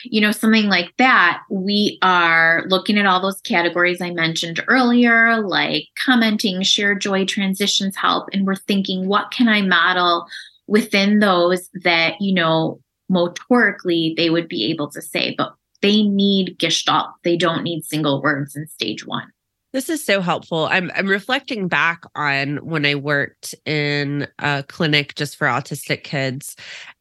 you 0.04 0.22
know, 0.22 0.32
something 0.32 0.66
like 0.66 0.94
that, 0.98 1.42
we 1.50 1.98
are 2.02 2.64
looking 2.68 2.98
at 2.98 3.06
all 3.06 3.22
those 3.22 3.42
categories 3.42 4.02
I 4.02 4.12
mentioned 4.12 4.64
earlier, 4.68 5.42
like 5.42 5.88
commenting, 6.04 6.62
share 6.64 6.96
joy, 6.96 7.26
transitions 7.26 7.96
help. 7.96 8.30
And 8.34 8.46
we're 8.46 8.56
thinking, 8.56 9.08
what 9.08 9.32
can 9.32 9.48
I 9.48 9.62
model 9.62 10.28
within 10.68 11.20
those 11.20 11.70
that, 11.84 12.20
you 12.20 12.34
know, 12.34 12.80
motorically 13.12 14.16
they 14.16 14.30
would 14.30 14.48
be 14.48 14.66
able 14.66 14.90
to 14.92 15.02
say, 15.02 15.36
but 15.38 15.54
they 15.82 16.04
need 16.04 16.58
gestalt. 16.58 17.12
They 17.24 17.38
don't 17.38 17.64
need 17.64 17.84
single 17.84 18.22
words 18.22 18.56
in 18.56 18.68
stage 18.68 19.06
one. 19.06 19.32
This 19.74 19.90
is 19.90 20.04
so 20.04 20.22
helpful. 20.22 20.68
I'm 20.72 20.90
I'm 20.96 21.08
reflecting 21.08 21.68
back 21.68 22.04
on 22.16 22.58
when 22.58 22.86
I 22.86 22.96
worked 22.96 23.54
in 23.66 24.26
a 24.40 24.64
clinic 24.64 25.16
just 25.16 25.36
for 25.36 25.48
autistic 25.48 26.04
kids 26.04 26.56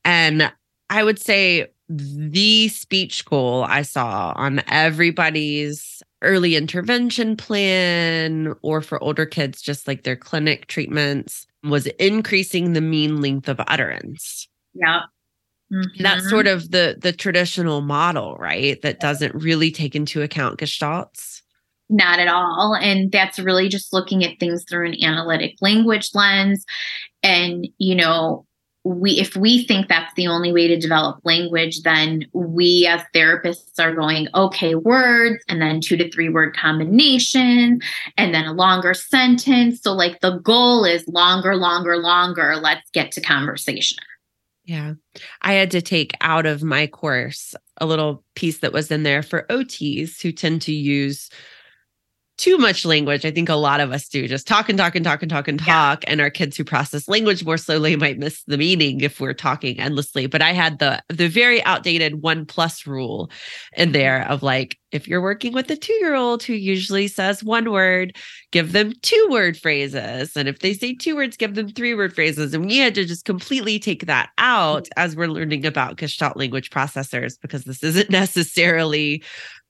and 0.04 0.52
I 0.90 1.04
would 1.04 1.18
say 1.18 1.68
the 1.88 2.68
speech 2.68 3.24
goal 3.24 3.64
I 3.64 3.82
saw 3.82 4.32
on 4.36 4.62
everybody's 4.68 6.02
early 6.22 6.56
intervention 6.56 7.36
plan 7.36 8.54
or 8.62 8.80
for 8.80 9.02
older 9.02 9.26
kids, 9.26 9.60
just 9.60 9.86
like 9.86 10.02
their 10.02 10.16
clinic 10.16 10.66
treatments, 10.66 11.46
was 11.62 11.86
increasing 11.98 12.72
the 12.72 12.80
mean 12.80 13.20
length 13.20 13.48
of 13.48 13.60
utterance. 13.68 14.48
Yeah. 14.74 15.02
Mm-hmm. 15.72 16.02
That's 16.02 16.28
sort 16.28 16.46
of 16.46 16.70
the 16.70 16.96
the 17.00 17.12
traditional 17.12 17.80
model, 17.80 18.36
right? 18.36 18.80
That 18.82 19.00
doesn't 19.00 19.34
really 19.34 19.70
take 19.70 19.96
into 19.96 20.22
account 20.22 20.58
gestalts. 20.58 21.42
Not 21.90 22.18
at 22.18 22.28
all. 22.28 22.76
And 22.80 23.12
that's 23.12 23.38
really 23.38 23.68
just 23.68 23.92
looking 23.92 24.24
at 24.24 24.38
things 24.40 24.64
through 24.68 24.88
an 24.88 25.02
analytic 25.02 25.56
language 25.60 26.10
lens. 26.14 26.64
And, 27.22 27.68
you 27.78 27.94
know, 27.94 28.46
we 28.84 29.12
if 29.12 29.34
we 29.34 29.64
think 29.64 29.88
that's 29.88 30.12
the 30.14 30.26
only 30.26 30.52
way 30.52 30.68
to 30.68 30.78
develop 30.78 31.18
language 31.24 31.80
then 31.82 32.26
we 32.34 32.86
as 32.86 33.00
therapists 33.14 33.78
are 33.78 33.94
going 33.94 34.28
okay 34.34 34.74
words 34.74 35.42
and 35.48 35.60
then 35.60 35.80
two 35.80 35.96
to 35.96 36.10
three 36.10 36.28
word 36.28 36.54
combination 36.54 37.80
and 38.16 38.34
then 38.34 38.44
a 38.44 38.52
longer 38.52 38.94
sentence. 38.94 39.80
So 39.80 39.92
like 39.92 40.20
the 40.20 40.38
goal 40.38 40.84
is 40.84 41.06
longer 41.08 41.56
longer 41.56 41.96
longer. 41.96 42.56
Let's 42.56 42.90
get 42.90 43.12
to 43.12 43.20
conversation. 43.20 43.98
Yeah. 44.64 44.94
I 45.42 45.52
had 45.54 45.70
to 45.72 45.82
take 45.82 46.12
out 46.20 46.46
of 46.46 46.62
my 46.62 46.86
course 46.86 47.54
a 47.78 47.86
little 47.86 48.24
piece 48.34 48.58
that 48.58 48.72
was 48.72 48.90
in 48.90 49.02
there 49.02 49.22
for 49.22 49.46
ots 49.50 50.20
who 50.22 50.32
tend 50.32 50.62
to 50.62 50.72
use 50.72 51.28
too 52.36 52.58
much 52.58 52.84
language. 52.84 53.24
I 53.24 53.30
think 53.30 53.48
a 53.48 53.54
lot 53.54 53.80
of 53.80 53.92
us 53.92 54.08
do 54.08 54.26
just 54.26 54.46
talk 54.46 54.68
and 54.68 54.76
talk 54.76 54.94
and 54.94 55.04
talk 55.04 55.22
and 55.22 55.30
talk 55.30 55.46
and 55.46 55.58
talk. 55.58 56.02
Yeah. 56.04 56.10
And 56.10 56.20
our 56.20 56.30
kids 56.30 56.56
who 56.56 56.64
process 56.64 57.08
language 57.08 57.44
more 57.44 57.56
slowly 57.56 57.96
might 58.04 58.18
miss 58.18 58.42
the 58.44 58.58
meaning 58.58 59.00
if 59.00 59.20
we're 59.20 59.34
talking 59.34 59.78
endlessly. 59.78 60.26
But 60.26 60.42
I 60.42 60.52
had 60.52 60.78
the 60.78 61.02
the 61.08 61.28
very 61.28 61.62
outdated 61.64 62.22
one 62.22 62.44
plus 62.44 62.86
rule 62.86 63.30
in 63.76 63.88
mm-hmm. 63.88 63.92
there 63.92 64.28
of 64.28 64.42
like, 64.42 64.78
if 64.90 65.08
you're 65.08 65.22
working 65.22 65.52
with 65.52 65.70
a 65.70 65.76
two-year-old 65.76 66.42
who 66.42 66.52
usually 66.52 67.08
says 67.08 67.42
one 67.42 67.70
word, 67.72 68.16
give 68.52 68.72
them 68.72 68.92
two 69.02 69.26
word 69.28 69.56
phrases. 69.56 70.36
And 70.36 70.48
if 70.48 70.60
they 70.60 70.72
say 70.72 70.94
two 70.94 71.16
words, 71.16 71.36
give 71.36 71.56
them 71.56 71.68
three 71.68 71.94
word 71.94 72.14
phrases. 72.14 72.54
And 72.54 72.66
we 72.66 72.78
had 72.78 72.94
to 72.94 73.04
just 73.04 73.24
completely 73.24 73.78
take 73.78 74.06
that 74.06 74.30
mm-hmm. 74.38 74.44
out 74.44 74.88
as 74.96 75.16
we're 75.16 75.28
learning 75.28 75.66
about 75.66 75.96
Gestalt 75.96 76.36
language 76.36 76.70
processors 76.70 77.34
because 77.40 77.64
this 77.64 77.82
isn't 77.82 78.10
necessarily 78.24 79.22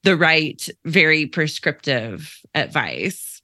the 0.05 0.17
right, 0.17 0.69
very 0.85 1.27
prescriptive 1.27 2.41
advice. 2.55 3.35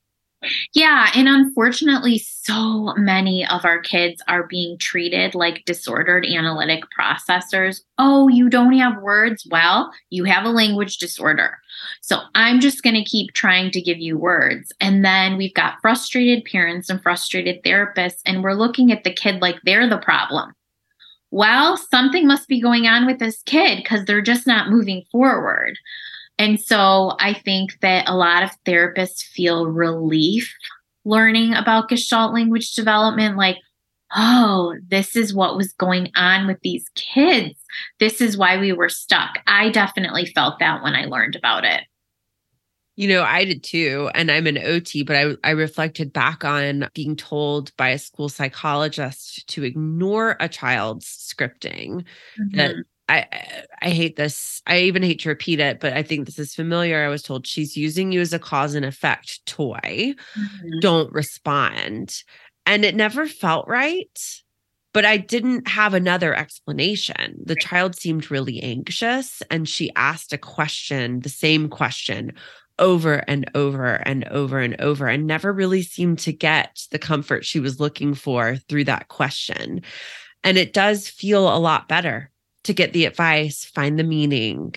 Yeah. 0.75 1.11
And 1.15 1.29
unfortunately, 1.29 2.19
so 2.19 2.95
many 2.97 3.47
of 3.47 3.67
our 3.67 3.79
kids 3.79 4.23
are 4.27 4.47
being 4.47 4.79
treated 4.79 5.35
like 5.35 5.67
disordered 5.67 6.25
analytic 6.25 6.85
processors. 6.99 7.81
Oh, 7.99 8.29
you 8.29 8.49
don't 8.49 8.73
have 8.79 9.03
words? 9.03 9.47
Well, 9.51 9.93
you 10.09 10.25
have 10.25 10.47
a 10.47 10.51
language 10.51 10.97
disorder. 10.97 11.59
So 12.01 12.21
I'm 12.35 12.61
just 12.61 12.83
going 12.83 12.97
to 12.97 13.05
keep 13.05 13.35
trying 13.35 13.71
to 13.73 13.83
give 13.83 13.99
you 13.99 14.17
words. 14.17 14.73
And 14.81 15.05
then 15.05 15.37
we've 15.37 15.55
got 15.55 15.81
frustrated 15.83 16.47
parents 16.47 16.89
and 16.89 17.03
frustrated 17.03 17.63
therapists, 17.63 18.21
and 18.25 18.43
we're 18.43 18.55
looking 18.55 18.93
at 18.93 19.05
the 19.05 19.13
kid 19.13 19.43
like 19.43 19.57
they're 19.65 19.89
the 19.89 19.99
problem. 19.99 20.53
Well, 21.31 21.77
something 21.77 22.27
must 22.27 22.49
be 22.49 22.61
going 22.61 22.87
on 22.87 23.07
with 23.07 23.19
this 23.19 23.43
kid 23.43 23.79
because 23.83 24.05
they're 24.05 24.23
just 24.23 24.47
not 24.47 24.71
moving 24.71 25.05
forward. 25.13 25.77
And 26.41 26.59
so 26.59 27.17
I 27.21 27.35
think 27.35 27.79
that 27.83 28.09
a 28.09 28.17
lot 28.17 28.43
of 28.43 28.51
therapists 28.65 29.23
feel 29.23 29.67
relief 29.67 30.51
learning 31.05 31.53
about 31.53 31.91
Gestalt 31.91 32.33
language 32.33 32.73
development. 32.73 33.37
Like, 33.37 33.59
oh, 34.17 34.75
this 34.89 35.17
is 35.17 35.35
what 35.35 35.59
was 35.59 35.75
going 35.75 36.11
on 36.17 36.47
with 36.47 36.57
these 36.63 36.89
kids. 36.95 37.63
This 37.99 38.23
is 38.23 38.39
why 38.39 38.59
we 38.59 38.73
were 38.73 38.89
stuck. 38.89 39.41
I 39.47 39.69
definitely 39.69 40.33
felt 40.35 40.61
that 40.61 40.83
when 40.83 40.95
I 40.95 41.05
learned 41.05 41.37
about 41.37 41.67
it. 41.67 41.83
You 42.97 43.09
know, 43.09 43.23
I 43.23 43.45
did 43.45 43.63
too. 43.63 44.11
And 44.15 44.31
I'm 44.31 44.47
an 44.47 44.59
OT, 44.59 45.03
but 45.03 45.17
I, 45.17 45.35
I 45.45 45.51
reflected 45.51 46.11
back 46.11 46.43
on 46.43 46.89
being 46.95 47.17
told 47.17 47.77
by 47.77 47.91
a 47.91 47.99
school 47.99 48.31
psychologist 48.31 49.47
to 49.49 49.63
ignore 49.63 50.39
a 50.41 50.49
child's 50.49 51.07
scripting, 51.07 52.05
mm-hmm. 52.39 52.57
that 52.57 52.77
I 53.11 53.27
I 53.83 53.91
hate 53.91 54.17
this. 54.17 54.63
I 54.67 54.81
even 54.81 55.03
hate 55.03 55.21
to 55.21 55.29
repeat 55.29 55.61
it, 55.61 55.81
but 55.81 55.93
I 55.93 56.03
think 56.03 56.27
this 56.27 56.39
is 56.39 56.55
familiar. 56.55 57.05
I 57.05 57.09
was 57.09 57.23
told 57.23 57.47
she's 57.47 57.77
using 57.77 58.13
you 58.13 58.21
as 58.21 58.33
a 58.33 58.39
cause 58.39 58.75
and 58.75 58.85
effect 58.85 59.45
toy. 59.47 60.15
Mm-hmm. 60.39 60.81
Don't 60.81 61.13
respond. 61.13 62.23
And 62.67 62.85
it 62.85 62.95
never 62.95 63.27
felt 63.27 63.67
right. 63.67 64.43
But 64.93 65.05
I 65.05 65.19
didn't 65.19 65.69
have 65.69 65.95
another 65.95 66.35
explanation. 66.35 67.41
The 67.45 67.55
child 67.55 67.95
seemed 67.95 68.31
really 68.31 68.61
anxious 68.61 69.41
and 69.49 69.69
she 69.69 69.93
asked 69.95 70.33
a 70.33 70.39
question, 70.39 71.21
the 71.21 71.29
same 71.29 71.69
question 71.69 72.33
over 72.81 73.23
and 73.29 73.49
over 73.55 73.95
and 74.07 74.27
over 74.29 74.59
and 74.59 74.81
over, 74.81 75.07
and 75.07 75.27
never 75.27 75.53
really 75.53 75.83
seemed 75.83 76.19
to 76.21 76.33
get 76.33 76.81
the 76.91 76.99
comfort 76.99 77.45
she 77.45 77.61
was 77.61 77.79
looking 77.79 78.15
for 78.15 78.57
through 78.57 78.85
that 78.85 79.09
question. 79.09 79.83
And 80.43 80.59
it 80.59 80.73
does 80.73 81.07
feel 81.07 81.55
a 81.55 81.61
lot 81.61 81.87
better 81.87 82.31
to 82.65 82.73
get 82.73 82.93
the 82.93 83.07
advice, 83.07 83.65
find 83.65 83.99
the 83.99 84.05
meaning. 84.05 84.75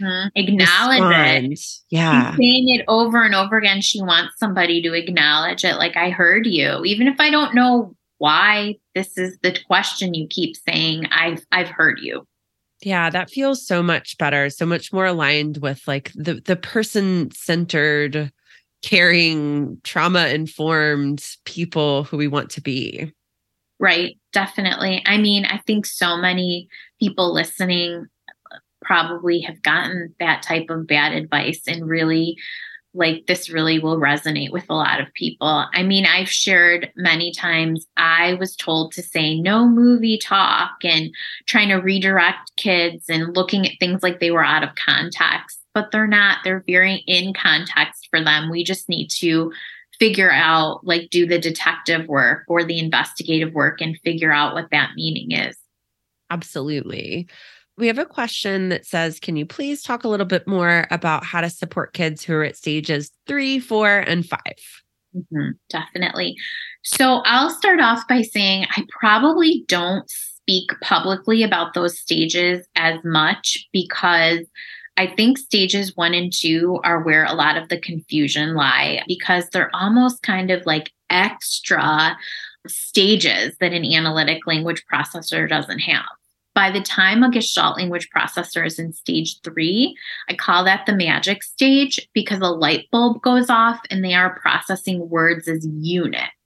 Mm-hmm. 0.00 0.28
Acknowledge 0.34 1.00
respond. 1.00 1.52
it. 1.52 1.60
Yeah. 1.90 2.30
saying 2.36 2.68
it 2.68 2.84
over 2.88 3.22
and 3.22 3.34
over 3.34 3.58
again. 3.58 3.80
She 3.82 4.00
wants 4.00 4.38
somebody 4.38 4.80
to 4.82 4.94
acknowledge 4.94 5.64
it. 5.64 5.76
Like, 5.76 5.96
I 5.96 6.10
heard 6.10 6.46
you. 6.46 6.82
Even 6.84 7.06
if 7.06 7.20
I 7.20 7.30
don't 7.30 7.54
know 7.54 7.94
why 8.20 8.76
this 8.94 9.16
is 9.16 9.38
the 9.42 9.58
question 9.66 10.14
you 10.14 10.26
keep 10.28 10.54
saying, 10.68 11.06
I've 11.10 11.44
I've 11.52 11.68
heard 11.68 11.98
you. 12.00 12.26
Yeah, 12.82 13.10
that 13.10 13.30
feels 13.30 13.66
so 13.66 13.82
much 13.82 14.16
better, 14.18 14.48
so 14.50 14.64
much 14.64 14.92
more 14.92 15.06
aligned 15.06 15.58
with 15.58 15.82
like 15.86 16.12
the 16.14 16.34
the 16.34 16.56
person 16.56 17.30
centered, 17.32 18.30
caring, 18.82 19.80
trauma 19.84 20.28
informed 20.28 21.26
people 21.44 22.04
who 22.04 22.16
we 22.16 22.28
want 22.28 22.50
to 22.50 22.60
be. 22.60 23.12
Right, 23.80 24.18
definitely. 24.34 25.02
I 25.06 25.16
mean, 25.16 25.46
I 25.46 25.58
think 25.66 25.86
so 25.86 26.16
many 26.16 26.68
people 27.00 27.32
listening 27.32 28.06
probably 28.82 29.40
have 29.40 29.62
gotten 29.62 30.14
that 30.20 30.42
type 30.42 30.66
of 30.68 30.86
bad 30.86 31.12
advice 31.12 31.62
and 31.66 31.88
really 31.88 32.36
like 32.92 33.26
this 33.26 33.48
really 33.48 33.78
will 33.78 33.98
resonate 33.98 34.50
with 34.50 34.64
a 34.68 34.74
lot 34.74 35.00
of 35.00 35.14
people. 35.14 35.64
I 35.72 35.82
mean, 35.84 36.04
I've 36.04 36.28
shared 36.28 36.90
many 36.96 37.32
times 37.32 37.86
I 37.96 38.34
was 38.34 38.56
told 38.56 38.92
to 38.92 39.02
say 39.02 39.38
no 39.38 39.68
movie 39.68 40.18
talk 40.18 40.72
and 40.82 41.10
trying 41.46 41.68
to 41.68 41.76
redirect 41.76 42.50
kids 42.56 43.04
and 43.08 43.34
looking 43.36 43.64
at 43.64 43.78
things 43.78 44.02
like 44.02 44.18
they 44.18 44.32
were 44.32 44.44
out 44.44 44.64
of 44.64 44.74
context, 44.74 45.60
but 45.72 45.90
they're 45.92 46.08
not. 46.08 46.38
They're 46.42 46.64
very 46.66 47.04
in 47.06 47.32
context 47.32 48.08
for 48.10 48.22
them. 48.22 48.50
We 48.50 48.64
just 48.64 48.88
need 48.88 49.08
to 49.20 49.52
figure 50.00 50.32
out, 50.32 50.80
like, 50.82 51.10
do 51.10 51.26
the 51.26 51.38
detective 51.38 52.08
work 52.08 52.44
or 52.48 52.64
the 52.64 52.78
investigative 52.78 53.52
work 53.54 53.80
and 53.80 53.98
figure 54.02 54.32
out 54.32 54.54
what 54.54 54.70
that 54.72 54.90
meaning 54.96 55.30
is. 55.30 55.56
Absolutely. 56.30 57.28
We 57.76 57.86
have 57.86 57.98
a 57.98 58.06
question 58.06 58.70
that 58.70 58.86
says 58.86 59.20
Can 59.20 59.36
you 59.36 59.46
please 59.46 59.82
talk 59.82 60.04
a 60.04 60.08
little 60.08 60.26
bit 60.26 60.46
more 60.46 60.86
about 60.90 61.24
how 61.24 61.40
to 61.40 61.50
support 61.50 61.92
kids 61.92 62.24
who 62.24 62.34
are 62.34 62.44
at 62.44 62.56
stages 62.56 63.10
three, 63.26 63.58
four, 63.58 63.98
and 64.00 64.26
5 64.26 64.40
mm-hmm, 65.16 65.50
definitely. 65.68 66.36
So 66.82 67.22
I'll 67.24 67.50
start 67.50 67.80
off 67.80 68.06
by 68.08 68.22
saying 68.22 68.66
I 68.76 68.84
probably 69.00 69.64
don't 69.68 70.08
speak 70.08 70.70
publicly 70.82 71.42
about 71.42 71.74
those 71.74 71.98
stages 71.98 72.66
as 72.74 72.98
much 73.04 73.68
because 73.72 74.40
I 75.00 75.06
think 75.06 75.38
stages 75.38 75.96
one 75.96 76.12
and 76.12 76.30
two 76.30 76.78
are 76.84 77.02
where 77.02 77.24
a 77.24 77.32
lot 77.32 77.56
of 77.56 77.70
the 77.70 77.80
confusion 77.80 78.52
lie 78.54 79.02
because 79.08 79.48
they're 79.48 79.74
almost 79.74 80.22
kind 80.22 80.50
of 80.50 80.66
like 80.66 80.92
extra 81.08 82.18
stages 82.66 83.56
that 83.60 83.72
an 83.72 83.86
analytic 83.86 84.46
language 84.46 84.84
processor 84.92 85.48
doesn't 85.48 85.78
have. 85.78 86.04
By 86.54 86.70
the 86.70 86.82
time 86.82 87.22
a 87.22 87.30
Gestalt 87.30 87.78
language 87.78 88.10
processor 88.14 88.66
is 88.66 88.78
in 88.78 88.92
stage 88.92 89.40
three, 89.42 89.96
I 90.28 90.34
call 90.34 90.64
that 90.64 90.84
the 90.84 90.94
magic 90.94 91.44
stage 91.44 92.06
because 92.12 92.40
a 92.40 92.48
light 92.48 92.84
bulb 92.92 93.22
goes 93.22 93.48
off 93.48 93.80
and 93.90 94.04
they 94.04 94.12
are 94.12 94.38
processing 94.38 95.08
words 95.08 95.48
as 95.48 95.66
units. 95.66 96.39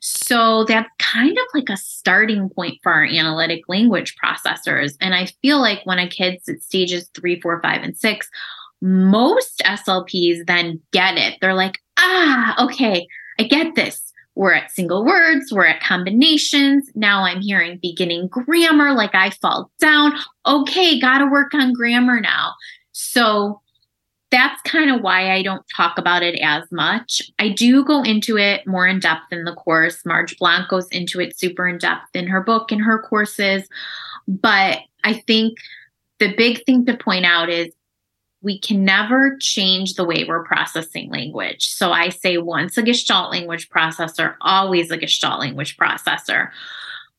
So 0.00 0.64
that's 0.64 0.88
kind 0.98 1.36
of 1.36 1.44
like 1.54 1.68
a 1.68 1.76
starting 1.76 2.48
point 2.50 2.78
for 2.82 2.92
our 2.92 3.04
analytic 3.04 3.62
language 3.68 4.14
processors. 4.22 4.94
And 5.00 5.14
I 5.14 5.26
feel 5.42 5.60
like 5.60 5.80
when 5.84 5.98
a 5.98 6.08
kid's 6.08 6.48
at 6.48 6.62
stages 6.62 7.10
three, 7.14 7.40
four, 7.40 7.60
five, 7.62 7.82
and 7.82 7.96
six, 7.96 8.28
most 8.80 9.60
SLPs 9.64 10.46
then 10.46 10.80
get 10.92 11.16
it. 11.16 11.38
They're 11.40 11.54
like, 11.54 11.78
ah, 11.98 12.64
okay, 12.64 13.06
I 13.38 13.44
get 13.44 13.74
this. 13.74 14.12
We're 14.34 14.54
at 14.54 14.70
single 14.70 15.04
words, 15.04 15.52
we're 15.52 15.66
at 15.66 15.82
combinations. 15.82 16.88
Now 16.94 17.24
I'm 17.24 17.40
hearing 17.40 17.80
beginning 17.82 18.28
grammar, 18.28 18.92
like 18.92 19.14
I 19.14 19.30
fall 19.30 19.70
down. 19.80 20.12
Okay, 20.46 21.00
got 21.00 21.18
to 21.18 21.26
work 21.26 21.54
on 21.54 21.72
grammar 21.72 22.20
now. 22.20 22.54
So 22.92 23.60
that's 24.30 24.60
kind 24.62 24.90
of 24.90 25.00
why 25.00 25.32
I 25.32 25.42
don't 25.42 25.64
talk 25.74 25.96
about 25.98 26.22
it 26.22 26.38
as 26.42 26.70
much. 26.70 27.22
I 27.38 27.48
do 27.48 27.84
go 27.84 28.02
into 28.02 28.36
it 28.36 28.66
more 28.66 28.86
in 28.86 29.00
depth 29.00 29.32
in 29.32 29.44
the 29.44 29.54
course. 29.54 30.04
Marge 30.04 30.36
Blanc 30.38 30.68
goes 30.68 30.88
into 30.88 31.20
it 31.20 31.38
super 31.38 31.66
in 31.66 31.78
depth 31.78 32.14
in 32.14 32.26
her 32.26 32.42
book 32.42 32.70
and 32.70 32.82
her 32.82 33.00
courses. 33.00 33.66
But 34.26 34.80
I 35.04 35.14
think 35.14 35.58
the 36.18 36.34
big 36.36 36.64
thing 36.66 36.84
to 36.86 36.96
point 36.96 37.24
out 37.24 37.48
is 37.48 37.72
we 38.42 38.58
can 38.58 38.84
never 38.84 39.36
change 39.40 39.94
the 39.94 40.04
way 40.04 40.24
we're 40.26 40.44
processing 40.44 41.10
language. 41.10 41.66
So 41.66 41.90
I 41.90 42.10
say 42.10 42.38
once 42.38 42.76
a 42.76 42.82
Gestalt 42.82 43.32
language 43.32 43.68
processor, 43.68 44.34
always 44.42 44.90
a 44.90 44.96
Gestalt 44.96 45.40
language 45.40 45.76
processor. 45.76 46.50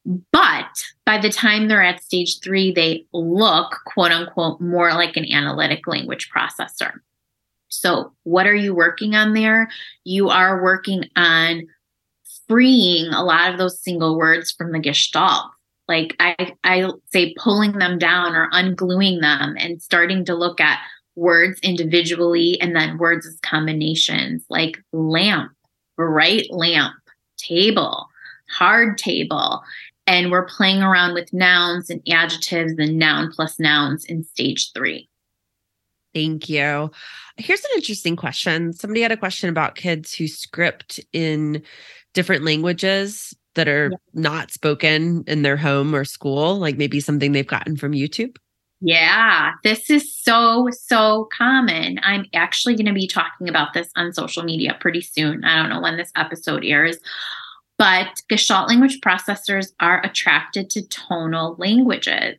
But 0.06 0.84
by 1.06 1.18
the 1.18 1.30
time 1.30 1.68
they're 1.68 1.84
at 1.84 2.04
stage 2.04 2.40
three, 2.40 2.72
they 2.72 3.06
look 3.14 3.76
quote 3.86 4.12
unquote 4.12 4.62
more 4.62 4.94
like 4.94 5.18
an 5.18 5.32
analytic 5.32 5.88
language 5.88 6.30
processor. 6.36 6.94
So, 7.68 8.14
what 8.24 8.48
are 8.48 8.56
you 8.56 8.74
working 8.74 9.16
on 9.16 9.34
there? 9.34 9.70
You 10.04 10.30
are 10.30 10.64
working 10.64 11.06
on 11.16 11.68
freeing 12.48 13.14
a 13.14 13.24
lot 13.24 13.52
of 13.52 13.60
those 13.60 13.80
single 13.82 14.18
words 14.18 14.52
from 14.52 14.72
the 14.72 14.80
gestalt. 14.80 15.52
Like 15.88 16.16
I, 16.20 16.54
I 16.64 16.90
say 17.12 17.34
pulling 17.38 17.74
them 17.74 17.98
down 17.98 18.36
or 18.36 18.50
ungluing 18.52 19.22
them 19.22 19.56
and 19.58 19.82
starting 19.82 20.26
to 20.26 20.36
look 20.36 20.60
at 20.60 20.80
words 21.16 21.60
individually 21.62 22.60
and 22.62 22.76
then 22.76 22.98
words 22.98 23.26
as 23.26 23.40
combinations 23.42 24.44
like 24.50 24.84
lamp, 24.94 25.52
bright 25.96 26.48
lamp, 26.50 26.96
table, 27.38 28.08
hard 28.50 28.98
table 28.98 29.64
and 30.10 30.32
we're 30.32 30.46
playing 30.46 30.82
around 30.82 31.14
with 31.14 31.32
nouns 31.32 31.92
and 31.92 32.02
adjectives 32.12 32.74
and 32.80 32.98
noun 32.98 33.32
plus 33.32 33.60
nouns 33.60 34.04
in 34.06 34.24
stage 34.24 34.72
three. 34.74 35.08
Thank 36.16 36.50
you. 36.50 36.90
Here's 37.38 37.64
an 37.64 37.72
interesting 37.76 38.16
question. 38.16 38.74
Somebody 38.74 39.02
had 39.02 39.12
a 39.12 39.18
question 39.18 39.50
about 39.50 39.76
kids 39.76 40.12
who 40.12 40.28
script 40.28 41.00
in 41.14 41.62
different 42.16 42.44
languages 42.44 43.36
that 43.54 43.68
are 43.68 43.90
yeah. 43.92 43.98
not 44.16 44.50
spoken 44.50 45.24
in 45.28 45.44
their 45.44 45.58
home 45.58 45.94
or 45.94 46.04
school, 46.04 46.58
like 46.58 46.76
maybe 46.76 47.00
something 47.00 47.32
they've 47.32 47.46
gotten 47.46 47.78
from 47.78 47.92
YouTube. 47.92 48.36
Yeah, 48.82 49.52
this 49.64 49.92
is 49.92 50.16
so, 50.16 50.70
so 50.72 51.28
common. 51.38 52.00
I'm 52.02 52.26
actually 52.34 52.76
going 52.76 52.86
to 52.86 52.94
be 52.94 53.08
talking 53.08 53.48
about 53.48 53.74
this 53.74 53.92
on 53.96 54.14
social 54.14 54.42
media 54.42 54.76
pretty 54.80 55.02
soon. 55.02 55.44
I 55.44 55.62
don't 55.62 55.70
know 55.70 55.82
when 55.82 55.98
this 55.98 56.12
episode 56.16 56.64
airs, 56.66 56.98
but 57.80 58.22
Gestalt 58.28 58.68
language 58.68 59.00
processors 59.00 59.72
are 59.80 60.06
attracted 60.06 60.70
to 60.72 60.88
tonal 60.90 61.56
languages. 61.58 62.36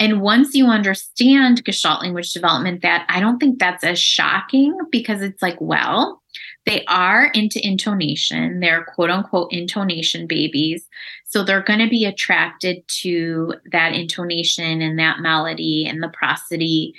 And 0.00 0.22
once 0.22 0.54
you 0.54 0.66
understand 0.66 1.62
Gestalt 1.64 2.00
language 2.00 2.32
development, 2.32 2.80
that 2.80 3.04
I 3.10 3.20
don't 3.20 3.38
think 3.38 3.58
that's 3.58 3.84
as 3.84 4.00
shocking 4.00 4.76
because 4.90 5.20
it's 5.20 5.42
like, 5.42 5.58
well, 5.60 6.22
they 6.64 6.82
are 6.86 7.26
into 7.34 7.64
intonation. 7.64 8.60
They're 8.60 8.84
quote 8.84 9.10
unquote 9.10 9.52
intonation 9.52 10.26
babies. 10.26 10.88
So 11.26 11.44
they're 11.44 11.62
going 11.62 11.80
to 11.80 11.88
be 11.88 12.06
attracted 12.06 12.82
to 13.02 13.54
that 13.72 13.92
intonation 13.92 14.80
and 14.80 14.98
that 14.98 15.20
melody 15.20 15.86
and 15.86 16.02
the 16.02 16.08
prosody 16.08 16.94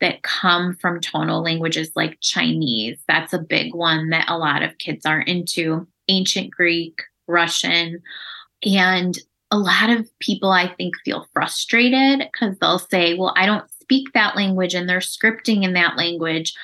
that 0.00 0.22
come 0.22 0.74
from 0.74 1.00
tonal 1.00 1.42
languages 1.42 1.90
like 1.94 2.18
Chinese. 2.22 2.98
That's 3.06 3.34
a 3.34 3.38
big 3.38 3.74
one 3.74 4.08
that 4.08 4.24
a 4.30 4.38
lot 4.38 4.62
of 4.62 4.78
kids 4.78 5.04
are 5.04 5.20
into. 5.20 5.86
Ancient 6.08 6.50
Greek, 6.50 7.02
Russian. 7.30 8.02
And 8.64 9.18
a 9.50 9.58
lot 9.58 9.90
of 9.90 10.08
people, 10.18 10.50
I 10.50 10.72
think, 10.74 10.94
feel 11.04 11.26
frustrated 11.32 12.28
because 12.32 12.56
they'll 12.58 12.78
say, 12.78 13.14
Well, 13.14 13.32
I 13.36 13.46
don't 13.46 13.70
speak 13.80 14.12
that 14.12 14.36
language 14.36 14.74
and 14.74 14.88
they're 14.88 14.98
scripting 14.98 15.64
in 15.64 15.72
that 15.74 15.96
language. 15.96 16.54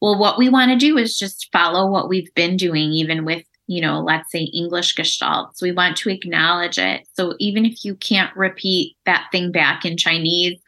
Well, 0.00 0.18
what 0.18 0.38
we 0.38 0.48
want 0.48 0.70
to 0.70 0.76
do 0.76 0.96
is 0.96 1.18
just 1.18 1.48
follow 1.52 1.88
what 1.88 2.08
we've 2.08 2.32
been 2.34 2.56
doing, 2.56 2.90
even 2.92 3.24
with, 3.24 3.44
you 3.66 3.80
know, 3.80 4.00
let's 4.00 4.32
say 4.32 4.40
English 4.40 4.96
gestalts. 4.96 5.62
We 5.62 5.70
want 5.70 5.96
to 5.98 6.10
acknowledge 6.10 6.78
it. 6.78 7.06
So 7.12 7.34
even 7.38 7.64
if 7.64 7.84
you 7.84 7.94
can't 7.94 8.34
repeat 8.36 8.96
that 9.06 9.28
thing 9.30 9.52
back 9.52 9.84
in 9.84 9.96
Chinese, 9.96 10.58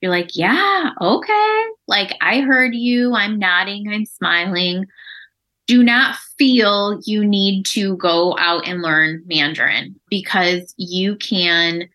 you're 0.00 0.12
like, 0.12 0.36
yeah, 0.36 0.90
okay. 1.00 1.64
Like 1.88 2.14
I 2.20 2.40
heard 2.40 2.74
you. 2.74 3.14
I'm 3.14 3.38
nodding, 3.38 3.88
I'm 3.92 4.04
smiling 4.04 4.86
do 5.68 5.84
not 5.84 6.16
feel 6.38 6.98
you 7.04 7.24
need 7.24 7.64
to 7.66 7.96
go 7.98 8.34
out 8.38 8.66
and 8.66 8.82
learn 8.82 9.22
Mandarin 9.26 9.94
because 10.08 10.74
you 10.78 11.14
can, 11.16 11.88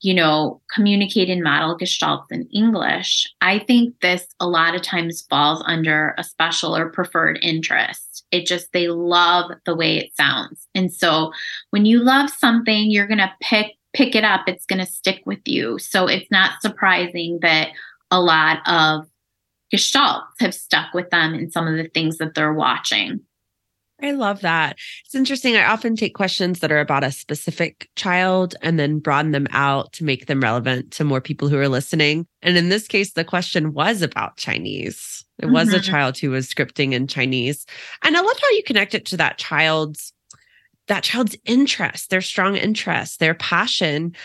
you 0.00 0.14
know, 0.14 0.62
communicate 0.72 1.28
in 1.28 1.42
model 1.42 1.76
gestalts 1.76 2.30
in 2.30 2.48
English. 2.54 3.28
I 3.40 3.58
think 3.58 3.98
this 4.00 4.26
a 4.38 4.46
lot 4.46 4.76
of 4.76 4.82
times 4.82 5.26
falls 5.28 5.60
under 5.66 6.14
a 6.18 6.24
special 6.24 6.74
or 6.74 6.88
preferred 6.88 7.40
interest. 7.42 8.24
It 8.30 8.46
just, 8.46 8.72
they 8.72 8.86
love 8.86 9.50
the 9.66 9.74
way 9.74 9.98
it 9.98 10.16
sounds. 10.16 10.68
And 10.76 10.92
so 10.92 11.32
when 11.70 11.84
you 11.84 11.98
love 11.98 12.30
something, 12.30 12.92
you're 12.92 13.08
going 13.08 13.18
to 13.18 13.32
pick 13.42 13.76
pick 13.92 14.14
it 14.14 14.22
up 14.22 14.42
it's 14.46 14.66
going 14.66 14.78
to 14.78 14.86
stick 14.86 15.20
with 15.26 15.40
you 15.46 15.76
so 15.80 16.06
it's 16.06 16.30
not 16.30 16.62
surprising 16.62 17.40
that 17.42 17.70
a 18.12 18.20
lot 18.20 18.58
of 18.64 19.04
gestalts 19.72 20.22
have 20.40 20.54
stuck 20.54 20.94
with 20.94 21.10
them 21.10 21.34
in 21.34 21.50
some 21.50 21.66
of 21.66 21.76
the 21.76 21.88
things 21.88 22.18
that 22.18 22.34
they're 22.34 22.52
watching. 22.52 23.20
I 24.02 24.12
love 24.12 24.40
that. 24.40 24.76
It's 25.04 25.14
interesting. 25.14 25.56
I 25.56 25.64
often 25.64 25.94
take 25.94 26.14
questions 26.14 26.60
that 26.60 26.72
are 26.72 26.80
about 26.80 27.04
a 27.04 27.12
specific 27.12 27.88
child 27.96 28.54
and 28.62 28.78
then 28.78 28.98
broaden 28.98 29.32
them 29.32 29.46
out 29.50 29.92
to 29.94 30.04
make 30.04 30.26
them 30.26 30.40
relevant 30.40 30.90
to 30.92 31.04
more 31.04 31.20
people 31.20 31.48
who 31.48 31.58
are 31.58 31.68
listening. 31.68 32.26
And 32.42 32.56
in 32.56 32.70
this 32.70 32.88
case, 32.88 33.12
the 33.12 33.24
question 33.24 33.72
was 33.74 34.02
about 34.02 34.36
Chinese. 34.36 35.24
It 35.38 35.46
mm-hmm. 35.46 35.54
was 35.54 35.72
a 35.72 35.76
mm-hmm. 35.76 35.90
child 35.90 36.18
who 36.18 36.30
was 36.30 36.48
scripting 36.48 36.92
in 36.92 37.06
Chinese. 37.06 37.66
And 38.02 38.16
I 38.16 38.20
love 38.20 38.38
how 38.40 38.50
you 38.50 38.62
connect 38.62 38.94
it 38.94 39.04
to 39.06 39.16
that 39.18 39.38
child's 39.38 40.12
that 40.88 41.04
child's 41.04 41.36
interest, 41.44 42.10
their 42.10 42.20
strong 42.20 42.56
interest, 42.56 43.20
their 43.20 43.34
passion 43.34 44.16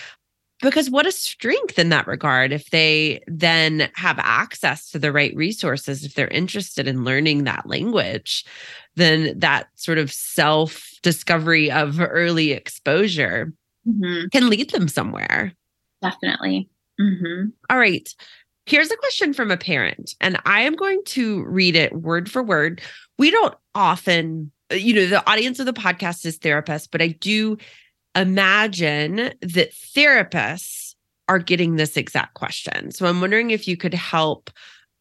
because 0.66 0.90
what 0.90 1.06
a 1.06 1.12
strength 1.12 1.78
in 1.78 1.90
that 1.90 2.08
regard 2.08 2.52
if 2.52 2.72
they 2.72 3.22
then 3.28 3.90
have 3.94 4.18
access 4.20 4.90
to 4.90 5.00
the 5.00 5.12
right 5.12 5.36
resources 5.36 6.04
if 6.04 6.16
they're 6.16 6.28
interested 6.30 6.88
in 6.88 7.04
learning 7.04 7.44
that 7.44 7.68
language 7.68 8.44
then 8.96 9.38
that 9.38 9.68
sort 9.76 9.98
of 9.98 10.12
self 10.12 10.90
discovery 11.04 11.72
of 11.72 12.02
early 12.02 12.52
exposure 12.52 13.54
mm-hmm. 13.88 14.28
can 14.32 14.50
lead 14.50 14.72
them 14.72 14.88
somewhere 14.88 15.54
definitely 16.02 16.68
mm-hmm. 17.00 17.50
All 17.70 17.78
right 17.78 18.14
here's 18.66 18.90
a 18.90 18.98
question 18.98 19.34
from 19.34 19.52
a 19.52 19.58
parent 19.58 20.16
and 20.20 20.40
i 20.46 20.62
am 20.62 20.76
going 20.76 21.02
to 21.06 21.44
read 21.46 21.76
it 21.76 21.94
word 21.94 22.30
for 22.30 22.42
word 22.42 22.82
we 23.20 23.30
don't 23.30 23.56
often 23.76 24.52
you 24.72 24.96
know 24.96 25.06
the 25.06 25.30
audience 25.30 25.60
of 25.60 25.68
the 25.68 25.74
podcast 25.74 26.26
is 26.26 26.40
therapists 26.40 26.88
but 26.92 27.02
i 27.02 27.08
do 27.08 27.56
imagine 28.16 29.34
that 29.42 29.74
therapists 29.74 30.96
are 31.28 31.40
getting 31.40 31.76
this 31.76 31.98
exact 31.98 32.36
question. 32.36 32.92
So 32.92 33.06
I'm 33.06 33.22
wondering 33.22 33.52
if 33.52 33.68
you 33.68 33.78
could 33.78 33.94
help 33.94 34.50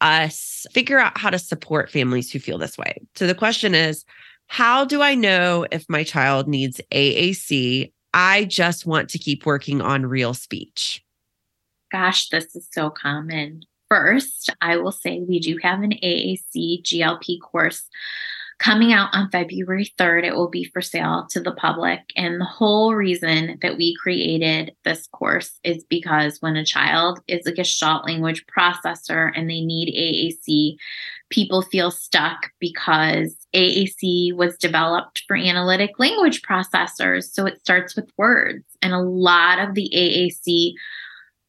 us 0.01 0.65
figure 0.71 0.99
out 0.99 1.17
how 1.17 1.29
to 1.29 1.39
support 1.39 1.89
families 1.89 2.31
who 2.31 2.39
feel 2.39 2.57
this 2.57 2.77
way. 2.77 2.97
So 3.15 3.27
the 3.27 3.35
question 3.35 3.73
is 3.75 4.05
How 4.47 4.85
do 4.85 5.01
I 5.01 5.15
know 5.15 5.65
if 5.71 5.85
my 5.89 6.03
child 6.03 6.47
needs 6.47 6.81
AAC? 6.91 7.91
I 8.13 8.45
just 8.45 8.85
want 8.85 9.09
to 9.09 9.19
keep 9.19 9.45
working 9.45 9.81
on 9.81 10.05
real 10.05 10.33
speech. 10.33 11.03
Gosh, 11.91 12.29
this 12.29 12.55
is 12.55 12.67
so 12.71 12.89
common. 12.89 13.63
First, 13.89 14.49
I 14.61 14.77
will 14.77 14.91
say 14.91 15.19
we 15.19 15.39
do 15.39 15.57
have 15.61 15.81
an 15.81 15.91
AAC 15.91 16.81
GLP 16.81 17.39
course 17.41 17.83
coming 18.59 18.93
out 18.93 19.09
on 19.13 19.29
February 19.31 19.91
3rd. 19.99 20.23
It 20.23 20.35
will 20.35 20.49
be 20.49 20.63
for 20.63 20.81
sale 20.81 21.27
to 21.31 21.41
the 21.41 21.51
public. 21.51 21.99
And 22.15 22.39
the 22.39 22.45
whole 22.45 22.95
reason 22.95 23.57
that 23.61 23.77
we 23.77 23.95
created 24.01 24.73
this 24.83 25.07
course 25.07 25.59
is 25.63 25.83
because 25.89 26.41
when 26.41 26.55
a 26.55 26.65
child 26.65 27.19
is 27.27 27.45
a 27.45 27.51
Gestalt 27.51 28.05
language 28.05 28.45
processor 28.47 29.31
and 29.35 29.49
they 29.49 29.61
need 29.61 29.93
AAC, 29.93 30.77
people 31.29 31.61
feel 31.63 31.91
stuck 31.91 32.51
because 32.59 33.35
AAC 33.53 34.33
was 34.35 34.57
developed 34.57 35.23
for 35.27 35.35
analytic 35.35 35.91
language 35.99 36.41
processors. 36.41 37.25
So 37.25 37.45
it 37.45 37.59
starts 37.59 37.95
with 37.95 38.09
words. 38.17 38.63
And 38.81 38.93
a 38.93 38.99
lot 38.99 39.59
of 39.59 39.73
the 39.73 39.91
AAC 39.93 40.73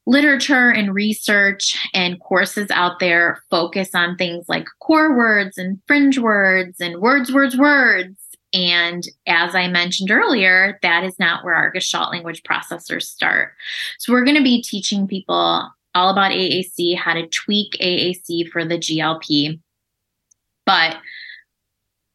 literature 0.07 0.71
and 0.71 0.95
research 0.95 1.77
and 1.93 2.21
courses 2.21 2.71
out 2.71 3.01
there 3.01 3.43
focus 3.51 3.91
on 3.95 4.17
things 4.17 4.49
like 4.49 4.67
core 4.81 5.17
words 5.17 5.59
and 5.59 5.81
fringe 5.87 6.19
words 6.19 6.81
and 6.81 7.01
words, 7.01 7.33
words, 7.33 7.57
words. 7.57 8.17
And 8.53 9.07
as 9.27 9.55
I 9.55 9.69
mentioned 9.69 10.11
earlier, 10.11 10.79
that 10.83 11.05
is 11.05 11.19
not 11.19 11.45
where 11.45 11.55
our 11.55 11.71
Gestalt 11.71 12.13
language 12.13 12.43
processors 12.45 13.03
start. 13.03 13.53
So 13.99 14.13
we're 14.13 14.25
going 14.25 14.37
to 14.37 14.43
be 14.43 14.63
teaching 14.63 15.09
people 15.09 15.69
all 15.95 16.11
about 16.11 16.31
AAC, 16.31 16.97
how 16.97 17.15
to 17.15 17.27
tweak 17.27 17.77
AAC 17.81 18.49
for 18.51 18.65
the 18.65 18.79
GLP. 18.79 19.61
But 20.65 20.97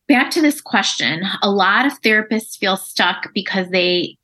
back 0.07 0.31
to 0.31 0.41
this 0.41 0.59
question 0.59 1.23
a 1.41 1.49
lot 1.49 1.85
of 1.85 2.01
therapists 2.01 2.57
feel 2.57 2.75
stuck 2.75 3.33
because 3.33 3.69
they 3.69 4.17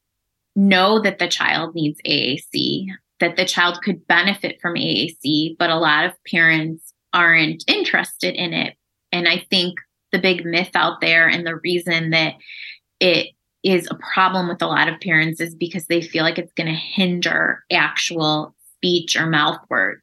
know 0.55 0.99
that 1.01 1.19
the 1.19 1.27
child 1.27 1.75
needs 1.75 1.99
AAC, 2.05 2.87
that 3.19 3.35
the 3.35 3.45
child 3.45 3.79
could 3.83 4.05
benefit 4.07 4.59
from 4.61 4.75
AAC, 4.75 5.57
but 5.57 5.69
a 5.69 5.75
lot 5.75 6.05
of 6.05 6.23
parents 6.25 6.93
aren't 7.13 7.63
interested 7.67 8.35
in 8.35 8.53
it. 8.53 8.75
And 9.11 9.27
I 9.27 9.45
think 9.49 9.79
the 10.11 10.19
big 10.19 10.45
myth 10.45 10.71
out 10.75 11.01
there 11.01 11.27
and 11.27 11.45
the 11.45 11.57
reason 11.57 12.11
that 12.11 12.35
it 12.99 13.29
is 13.63 13.87
a 13.89 13.95
problem 14.13 14.47
with 14.47 14.61
a 14.61 14.67
lot 14.67 14.87
of 14.87 14.99
parents 14.99 15.41
is 15.41 15.55
because 15.55 15.87
they 15.87 16.01
feel 16.01 16.23
like 16.23 16.37
it's 16.37 16.53
going 16.53 16.67
to 16.67 16.73
hinder 16.73 17.63
actual 17.71 18.55
speech 18.75 19.15
or 19.15 19.25
mouth 19.25 19.59
words. 19.69 20.01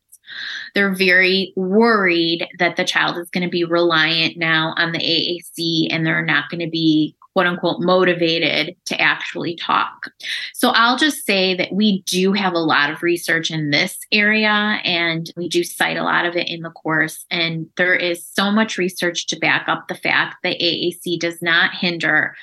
They're 0.75 0.95
very 0.95 1.53
worried 1.57 2.47
that 2.59 2.77
the 2.77 2.85
child 2.85 3.17
is 3.19 3.31
going 3.31 3.45
to 3.45 3.51
be 3.51 3.65
reliant 3.65 4.37
now 4.37 4.75
on 4.77 4.93
the 4.93 4.99
AAC 4.99 5.89
and 5.91 6.05
they're 6.05 6.25
not 6.25 6.51
going 6.51 6.61
to 6.61 6.71
be 6.71 7.15
quote 7.35 7.47
unquote 7.47 7.81
motivated 7.81 8.77
to 8.87 9.01
actually 9.01 9.57
talk. 9.57 10.11
So 10.55 10.71
I'll 10.71 10.97
just 10.97 11.27
say 11.27 11.55
that 11.57 11.73
we 11.73 12.03
do 12.03 12.33
have 12.33 12.55
a 12.55 12.59
lot 12.59 12.91
of 12.91 13.03
research 13.03 13.51
in 13.51 13.71
this 13.71 13.99
area 14.13 14.49
and 14.85 15.31
we 15.37 15.49
do 15.49 15.65
cite 15.65 15.97
a 15.97 16.05
lot 16.05 16.27
of 16.27 16.37
it 16.37 16.49
in 16.49 16.63
the 16.63 16.71
course. 16.71 17.27
And 17.31 17.67
there 17.77 17.95
is 17.95 18.27
so 18.27 18.51
much 18.51 18.79
research 18.79 19.27
to 19.27 19.39
back 19.39 19.69
up 19.69 19.89
the 19.89 19.97
fact 19.97 20.37
that 20.45 20.61
AAC 20.61 21.19
does 21.19 21.43
not 21.43 21.75
hinder 21.75 22.35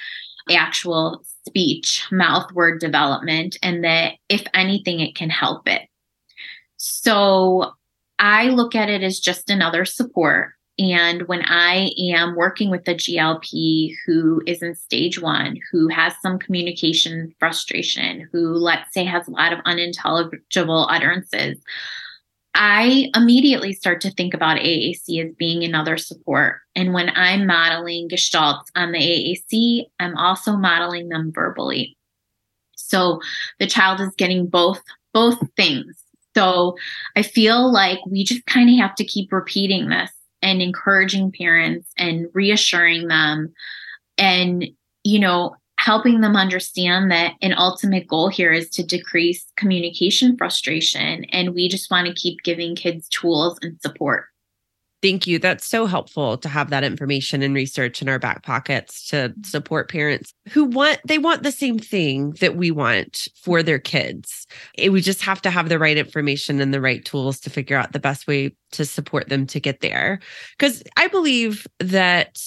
actual 0.50 1.24
speech, 1.48 2.06
mouth 2.12 2.52
word 2.52 2.80
development, 2.80 3.58
and 3.64 3.84
that 3.84 4.16
if 4.28 4.44
anything, 4.54 5.00
it 5.00 5.16
can 5.16 5.30
help 5.30 5.68
it. 5.68 5.84
So 6.78 7.74
I 8.20 8.48
look 8.50 8.76
at 8.76 8.90
it 8.90 9.04
as 9.04 9.20
just 9.20 9.50
another 9.50 9.86
support. 9.86 10.54
And 10.80 11.28
when 11.28 11.44
I 11.46 11.92
am 12.00 12.36
working 12.36 12.70
with 12.70 12.88
a 12.88 12.96
GLP 12.96 13.94
who 14.06 14.42
is 14.48 14.62
in 14.62 14.74
stage 14.76 15.22
one, 15.22 15.58
who 15.72 15.88
has 15.90 16.14
some 16.22 16.40
communication 16.40 17.34
frustration, 17.40 18.28
who, 18.32 18.54
let's 18.54 18.94
say, 18.94 19.04
has 19.04 19.28
a 19.28 19.32
lot 19.32 19.54
of 19.54 19.60
unintelligible 19.66 20.88
utterances, 20.90 21.58
I 22.56 23.10
immediately 23.16 23.74
start 23.74 24.02
to 24.02 24.12
think 24.12 24.34
about 24.34 24.58
AAC 24.58 25.24
as 25.24 25.34
being 25.38 25.64
another 25.64 25.98
support. 25.98 26.58
And 26.76 26.94
when 26.94 27.10
I'm 27.16 27.46
modeling 27.46 28.10
gestalts 28.10 28.66
on 28.76 28.92
the 28.92 29.00
AAC, 29.00 29.86
I'm 30.00 30.18
also 30.18 30.54
modeling 30.54 31.10
them 31.10 31.32
verbally. 31.34 31.98
So 32.76 33.22
the 33.60 33.68
child 33.68 34.02
is 34.02 34.14
getting 34.18 34.48
both 34.48 34.82
both 35.14 35.38
things 35.58 36.02
so 36.36 36.78
I 37.16 37.24
feel 37.24 37.72
like 37.72 38.00
we 38.06 38.24
just 38.24 38.46
kind 38.46 38.70
of 38.70 38.78
have 38.78 38.96
to 38.96 39.06
keep 39.06 39.32
repeating 39.32 39.90
this 39.90 40.12
and 40.42 40.62
encouraging 40.62 41.32
parents 41.32 41.92
and 41.98 42.28
reassuring 42.34 43.08
them 43.08 43.54
and, 44.18 44.66
you 45.04 45.20
know, 45.20 45.56
helping 45.78 46.22
them 46.22 46.36
understand 46.36 47.10
that 47.10 47.34
an 47.42 47.54
ultimate 47.58 48.08
goal 48.08 48.28
here 48.28 48.52
is 48.52 48.70
to 48.70 48.84
decrease 48.84 49.46
communication 49.58 50.38
frustration. 50.38 51.26
And 51.32 51.56
we 51.56 51.68
just 51.68 51.90
want 51.90 52.08
to 52.08 52.14
keep 52.14 52.44
giving 52.44 52.76
kids 52.76 53.08
tools 53.10 53.58
and 53.64 53.82
support. 53.82 54.26
Thank 55.02 55.26
you. 55.26 55.40
That's 55.40 55.66
so 55.66 55.88
helpful 55.88 56.38
to 56.38 56.48
have 56.48 56.70
that 56.70 56.84
information 56.84 57.42
and 57.42 57.56
research 57.56 58.02
in 58.02 58.10
our 58.10 58.20
back 58.20 58.44
pockets 58.44 59.08
to 59.10 59.16
mm-hmm. 59.16 59.44
support 59.44 59.90
parents 59.90 60.34
who 60.50 60.66
want 60.66 61.00
they 61.06 61.18
want 61.18 61.44
the 61.44 61.52
same 61.52 61.80
thing 61.80 62.32
that 62.40 62.56
we 62.56 62.70
want 62.70 63.28
for 63.36 63.64
their 63.64 63.80
kids. 63.80 64.46
Eh, 64.78 64.90
we 64.90 65.02
just 65.02 65.22
have 65.22 65.42
to 65.42 65.50
have 65.50 65.70
the 65.70 65.80
right 65.80 65.98
information 65.98 66.62
and 66.62 66.74
the 66.74 66.82
right 66.82 67.04
tools 67.04 67.40
to 67.40 67.50
figure 67.50 67.78
out 67.78 67.94
the 67.94 68.00
best 68.00 68.28
way 68.28 68.56
to 68.74 68.86
support 68.86 69.28
them 69.30 69.48
to 69.48 69.60
get 69.60 69.82
there. 69.82 70.20
Cuz 70.60 70.84
I 70.98 71.08
believe 71.08 71.66
that 71.80 72.40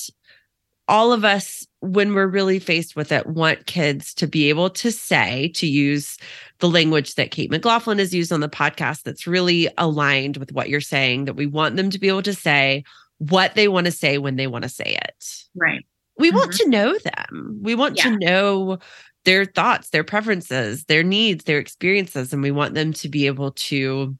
all 0.88 1.12
of 1.12 1.24
us 1.24 1.66
when 1.80 2.14
we're 2.14 2.26
really 2.26 2.58
faced 2.58 2.96
with 2.96 3.12
it 3.12 3.26
want 3.26 3.66
kids 3.66 4.14
to 4.14 4.26
be 4.26 4.48
able 4.48 4.70
to 4.70 4.90
say 4.90 5.48
to 5.48 5.66
use 5.66 6.18
the 6.58 6.68
language 6.68 7.14
that 7.14 7.30
Kate 7.30 7.50
McLaughlin 7.50 7.98
has 7.98 8.14
used 8.14 8.32
on 8.32 8.40
the 8.40 8.48
podcast 8.48 9.02
that's 9.02 9.26
really 9.26 9.68
aligned 9.78 10.36
with 10.38 10.52
what 10.52 10.68
you're 10.68 10.80
saying 10.80 11.26
that 11.26 11.34
we 11.34 11.46
want 11.46 11.76
them 11.76 11.90
to 11.90 11.98
be 11.98 12.08
able 12.08 12.22
to 12.22 12.34
say 12.34 12.84
what 13.18 13.54
they 13.54 13.68
want 13.68 13.86
to 13.86 13.92
say 13.92 14.18
when 14.18 14.36
they 14.36 14.46
want 14.46 14.62
to 14.62 14.68
say 14.68 14.98
it 15.04 15.44
right 15.54 15.84
we 16.18 16.28
mm-hmm. 16.28 16.38
want 16.38 16.52
to 16.52 16.68
know 16.68 16.96
them 16.98 17.58
we 17.62 17.74
want 17.74 17.96
yeah. 17.96 18.04
to 18.04 18.16
know 18.16 18.78
their 19.24 19.44
thoughts 19.44 19.90
their 19.90 20.04
preferences 20.04 20.84
their 20.84 21.02
needs 21.02 21.44
their 21.44 21.58
experiences 21.58 22.32
and 22.32 22.42
we 22.42 22.50
want 22.50 22.74
them 22.74 22.92
to 22.92 23.08
be 23.08 23.26
able 23.26 23.52
to 23.52 24.16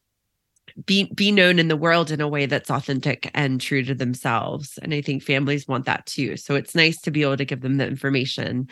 be 0.87 1.05
be 1.14 1.31
known 1.31 1.59
in 1.59 1.68
the 1.68 1.77
world 1.77 2.11
in 2.11 2.20
a 2.20 2.29
way 2.29 2.47
that's 2.47 2.70
authentic 2.70 3.31
and 3.35 3.61
true 3.61 3.83
to 3.85 3.95
themselves. 3.95 4.79
And 4.83 4.93
i 4.95 5.01
think 5.01 5.22
families 5.22 5.68
want 5.68 5.85
that 5.87 6.07
too. 6.07 6.37
So 6.37 6.55
it's 6.55 6.75
nice 6.75 7.01
to 7.03 7.11
be 7.11 7.22
able 7.22 7.37
to 7.37 7.45
give 7.45 7.61
them 7.61 7.77
the 7.77 7.87
information 7.87 8.68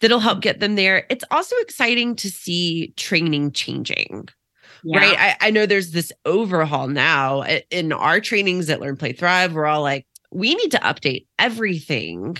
that'll 0.00 0.20
help 0.20 0.40
get 0.40 0.60
them 0.60 0.76
there. 0.76 1.06
It's 1.10 1.24
also 1.30 1.56
exciting 1.56 2.16
to 2.16 2.30
see 2.30 2.92
training 2.96 3.52
changing 3.52 4.28
yeah. 4.84 4.98
right? 4.98 5.18
I, 5.18 5.48
I 5.48 5.50
know 5.50 5.66
there's 5.66 5.92
this 5.92 6.12
overhaul 6.24 6.88
now. 6.88 7.42
In 7.70 7.92
our 7.92 8.20
trainings 8.20 8.68
at 8.70 8.80
learn 8.80 8.96
play 8.96 9.12
thrive 9.12 9.54
we're 9.54 9.66
all 9.66 9.82
like 9.82 10.06
we 10.30 10.54
need 10.54 10.70
to 10.72 10.78
update 10.78 11.26
everything 11.38 12.36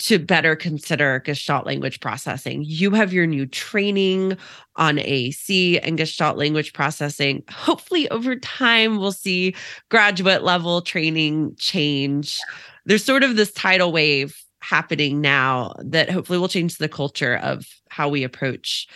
to 0.00 0.18
better 0.18 0.56
consider 0.56 1.20
Gestalt 1.20 1.66
language 1.66 2.00
processing. 2.00 2.64
You 2.66 2.90
have 2.92 3.12
your 3.12 3.26
new 3.26 3.44
training 3.44 4.36
on 4.76 4.96
AAC 4.96 5.78
and 5.82 5.98
Gestalt 5.98 6.38
language 6.38 6.72
processing. 6.72 7.44
Hopefully, 7.50 8.08
over 8.08 8.34
time, 8.36 8.96
we'll 8.96 9.12
see 9.12 9.54
graduate 9.90 10.42
level 10.42 10.80
training 10.80 11.54
change. 11.56 12.40
There's 12.86 13.04
sort 13.04 13.22
of 13.22 13.36
this 13.36 13.52
tidal 13.52 13.92
wave 13.92 14.42
happening 14.60 15.20
now 15.20 15.74
that 15.84 16.10
hopefully 16.10 16.38
will 16.38 16.48
change 16.48 16.78
the 16.78 16.88
culture 16.88 17.36
of 17.36 17.66
how 17.90 18.08
we 18.08 18.24
approach 18.24 18.88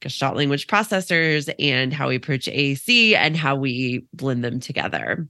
Gestalt 0.00 0.36
language 0.36 0.66
processors 0.66 1.52
and 1.58 1.92
how 1.92 2.08
we 2.08 2.16
approach 2.16 2.46
AAC 2.46 3.14
and 3.14 3.36
how 3.36 3.54
we 3.54 4.06
blend 4.14 4.42
them 4.42 4.60
together. 4.60 5.28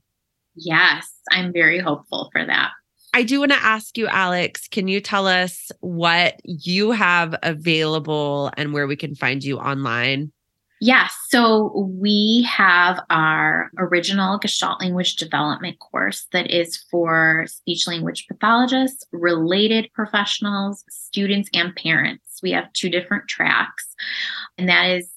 Yes, 0.54 1.10
I'm 1.32 1.52
very 1.52 1.80
hopeful 1.80 2.30
for 2.32 2.44
that. 2.44 2.70
I 3.18 3.24
do 3.24 3.40
want 3.40 3.50
to 3.50 3.58
ask 3.58 3.98
you, 3.98 4.06
Alex, 4.06 4.68
can 4.68 4.86
you 4.86 5.00
tell 5.00 5.26
us 5.26 5.72
what 5.80 6.40
you 6.44 6.92
have 6.92 7.34
available 7.42 8.52
and 8.56 8.72
where 8.72 8.86
we 8.86 8.94
can 8.94 9.16
find 9.16 9.42
you 9.42 9.58
online? 9.58 10.30
Yes. 10.80 11.12
So 11.28 11.90
we 11.98 12.46
have 12.48 13.00
our 13.10 13.72
original 13.76 14.38
Gestalt 14.38 14.80
language 14.80 15.16
development 15.16 15.80
course 15.80 16.28
that 16.30 16.48
is 16.48 16.76
for 16.92 17.46
speech 17.48 17.88
language 17.88 18.28
pathologists, 18.28 19.04
related 19.10 19.90
professionals, 19.94 20.84
students, 20.88 21.50
and 21.52 21.74
parents. 21.74 22.38
We 22.40 22.52
have 22.52 22.72
two 22.72 22.88
different 22.88 23.26
tracks, 23.26 23.96
and 24.56 24.68
that 24.68 24.90
is 24.90 25.10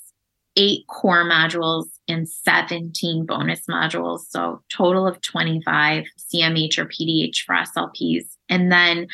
eight 0.55 0.85
core 0.87 1.23
modules 1.23 1.85
and 2.07 2.27
17 2.27 3.25
bonus 3.25 3.61
modules. 3.69 4.21
So, 4.29 4.61
total 4.69 5.07
of 5.07 5.21
25 5.21 6.05
CMH 6.33 6.77
or 6.77 6.85
PDH 6.85 7.43
for 7.45 7.55
SLPs. 7.55 8.25
And 8.49 8.71
then 8.71 9.07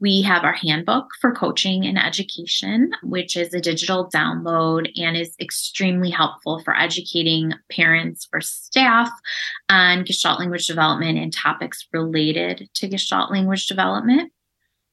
we 0.00 0.22
have 0.22 0.44
our 0.44 0.54
handbook 0.54 1.10
for 1.20 1.32
coaching 1.32 1.84
and 1.84 2.02
education, 2.02 2.90
which 3.02 3.36
is 3.36 3.52
a 3.52 3.60
digital 3.60 4.08
download 4.10 4.90
and 4.96 5.16
is 5.16 5.34
extremely 5.38 6.10
helpful 6.10 6.60
for 6.60 6.74
educating 6.74 7.52
parents 7.70 8.26
or 8.32 8.40
staff 8.40 9.10
on 9.68 10.04
Gestalt 10.04 10.40
language 10.40 10.66
development 10.66 11.18
and 11.18 11.32
topics 11.32 11.86
related 11.92 12.68
to 12.74 12.88
Gestalt 12.88 13.30
language 13.30 13.66
development. 13.66 14.32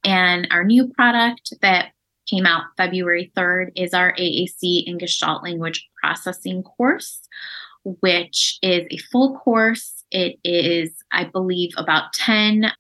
And 0.04 0.48
our 0.52 0.66
new 0.66 0.90
product 0.90 1.54
that 1.62 1.92
came 2.28 2.46
out 2.46 2.64
February 2.78 3.32
3rd 3.36 3.72
is 3.76 3.94
our 3.94 4.14
AAC 4.14 4.84
and 4.88 5.00
Gestalt 5.00 5.44
language 5.44 5.88
processing 6.02 6.64
course, 6.64 7.28
which 7.84 8.60
is 8.62 8.86
a 8.92 8.98
full 9.12 9.38
course. 9.40 10.04
It 10.12 10.38
is, 10.44 10.92
I 11.12 11.26
believe, 11.26 11.72
about 11.78 12.14
10 12.14 12.72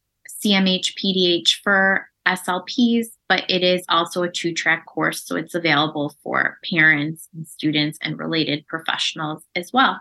CMH 0.44 0.94
PDH 0.98 1.62
for 1.64 2.08
SLPs, 2.28 3.08
but 3.30 3.46
it 3.50 3.64
is 3.64 3.84
also 3.90 4.24
a 4.24 4.32
two 4.32 4.54
track 4.54 4.86
course. 4.86 5.26
So 5.26 5.36
it's 5.36 5.56
available 5.56 6.16
for 6.24 6.60
parents 6.70 7.30
and 7.34 7.48
students 7.48 7.98
and 8.02 8.20
related 8.20 8.68
professionals 8.68 9.44
as 9.56 9.72
well. 9.74 10.00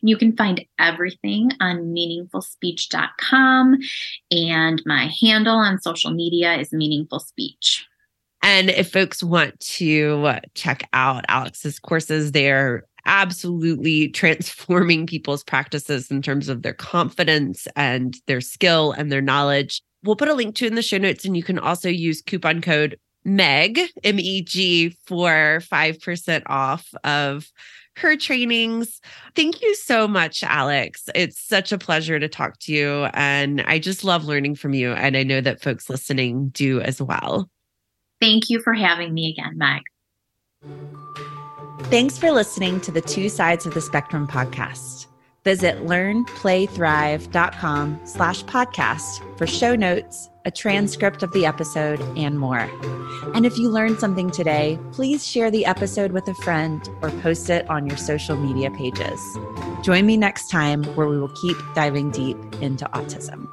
You 0.00 0.16
can 0.16 0.36
find 0.36 0.64
everything 0.78 1.50
on 1.60 1.92
meaningfulspeech.com, 1.92 3.78
and 4.30 4.82
my 4.86 5.10
handle 5.20 5.56
on 5.56 5.80
social 5.80 6.12
media 6.12 6.54
is 6.54 6.72
Meaningful 6.72 7.18
Speech. 7.18 7.86
And 8.42 8.70
if 8.70 8.90
folks 8.90 9.22
want 9.22 9.58
to 9.60 10.24
uh, 10.26 10.40
check 10.54 10.88
out 10.92 11.24
Alex's 11.28 11.78
courses, 11.78 12.32
they're 12.32 12.84
absolutely 13.06 14.08
transforming 14.12 15.06
people's 15.06 15.44
practices 15.44 16.10
in 16.10 16.22
terms 16.22 16.48
of 16.48 16.62
their 16.62 16.74
confidence 16.74 17.66
and 17.76 18.16
their 18.26 18.40
skill 18.40 18.92
and 18.92 19.10
their 19.10 19.22
knowledge. 19.22 19.82
We'll 20.04 20.16
put 20.16 20.28
a 20.28 20.34
link 20.34 20.56
to 20.56 20.66
in 20.66 20.74
the 20.74 20.82
show 20.82 20.98
notes, 20.98 21.24
and 21.24 21.36
you 21.36 21.44
can 21.44 21.58
also 21.58 21.88
use 21.88 22.20
coupon 22.20 22.60
code 22.60 22.98
MEG, 23.24 23.80
M 24.02 24.18
E 24.18 24.42
G, 24.42 24.96
for 25.06 25.60
5% 25.60 26.42
off 26.46 26.92
of 27.04 27.50
her 27.96 28.16
trainings. 28.16 29.00
Thank 29.36 29.62
you 29.62 29.74
so 29.76 30.08
much, 30.08 30.42
Alex. 30.42 31.08
It's 31.14 31.40
such 31.40 31.72
a 31.72 31.78
pleasure 31.78 32.18
to 32.18 32.28
talk 32.28 32.58
to 32.60 32.72
you. 32.72 33.04
And 33.12 33.60
I 33.62 33.78
just 33.78 34.02
love 34.02 34.24
learning 34.24 34.56
from 34.56 34.74
you. 34.74 34.92
And 34.92 35.16
I 35.16 35.22
know 35.22 35.40
that 35.40 35.62
folks 35.62 35.90
listening 35.90 36.48
do 36.48 36.80
as 36.80 37.00
well. 37.02 37.50
Thank 38.22 38.48
you 38.48 38.58
for 38.60 38.72
having 38.72 39.12
me 39.12 39.28
again, 39.30 39.58
Meg. 39.58 39.82
Thanks 41.90 42.16
for 42.16 42.30
listening 42.30 42.80
to 42.82 42.92
the 42.92 43.00
Two 43.00 43.28
Sides 43.28 43.66
of 43.66 43.74
the 43.74 43.80
Spectrum 43.80 44.28
podcast. 44.28 45.06
Visit 45.42 45.78
learnplaythrive.com 45.78 48.00
slash 48.04 48.44
podcast 48.44 49.36
for 49.36 49.48
show 49.48 49.74
notes, 49.74 50.30
a 50.44 50.52
transcript 50.52 51.24
of 51.24 51.32
the 51.32 51.44
episode, 51.44 52.00
and 52.16 52.38
more. 52.38 52.70
And 53.34 53.44
if 53.44 53.58
you 53.58 53.68
learned 53.68 53.98
something 53.98 54.30
today, 54.30 54.78
please 54.92 55.26
share 55.26 55.50
the 55.50 55.66
episode 55.66 56.12
with 56.12 56.28
a 56.28 56.34
friend 56.34 56.88
or 57.02 57.10
post 57.22 57.50
it 57.50 57.68
on 57.68 57.88
your 57.88 57.96
social 57.96 58.36
media 58.36 58.70
pages. 58.70 59.20
Join 59.82 60.06
me 60.06 60.16
next 60.16 60.48
time 60.48 60.84
where 60.94 61.08
we 61.08 61.18
will 61.18 61.34
keep 61.40 61.56
diving 61.74 62.12
deep 62.12 62.36
into 62.60 62.84
autism. 62.94 63.48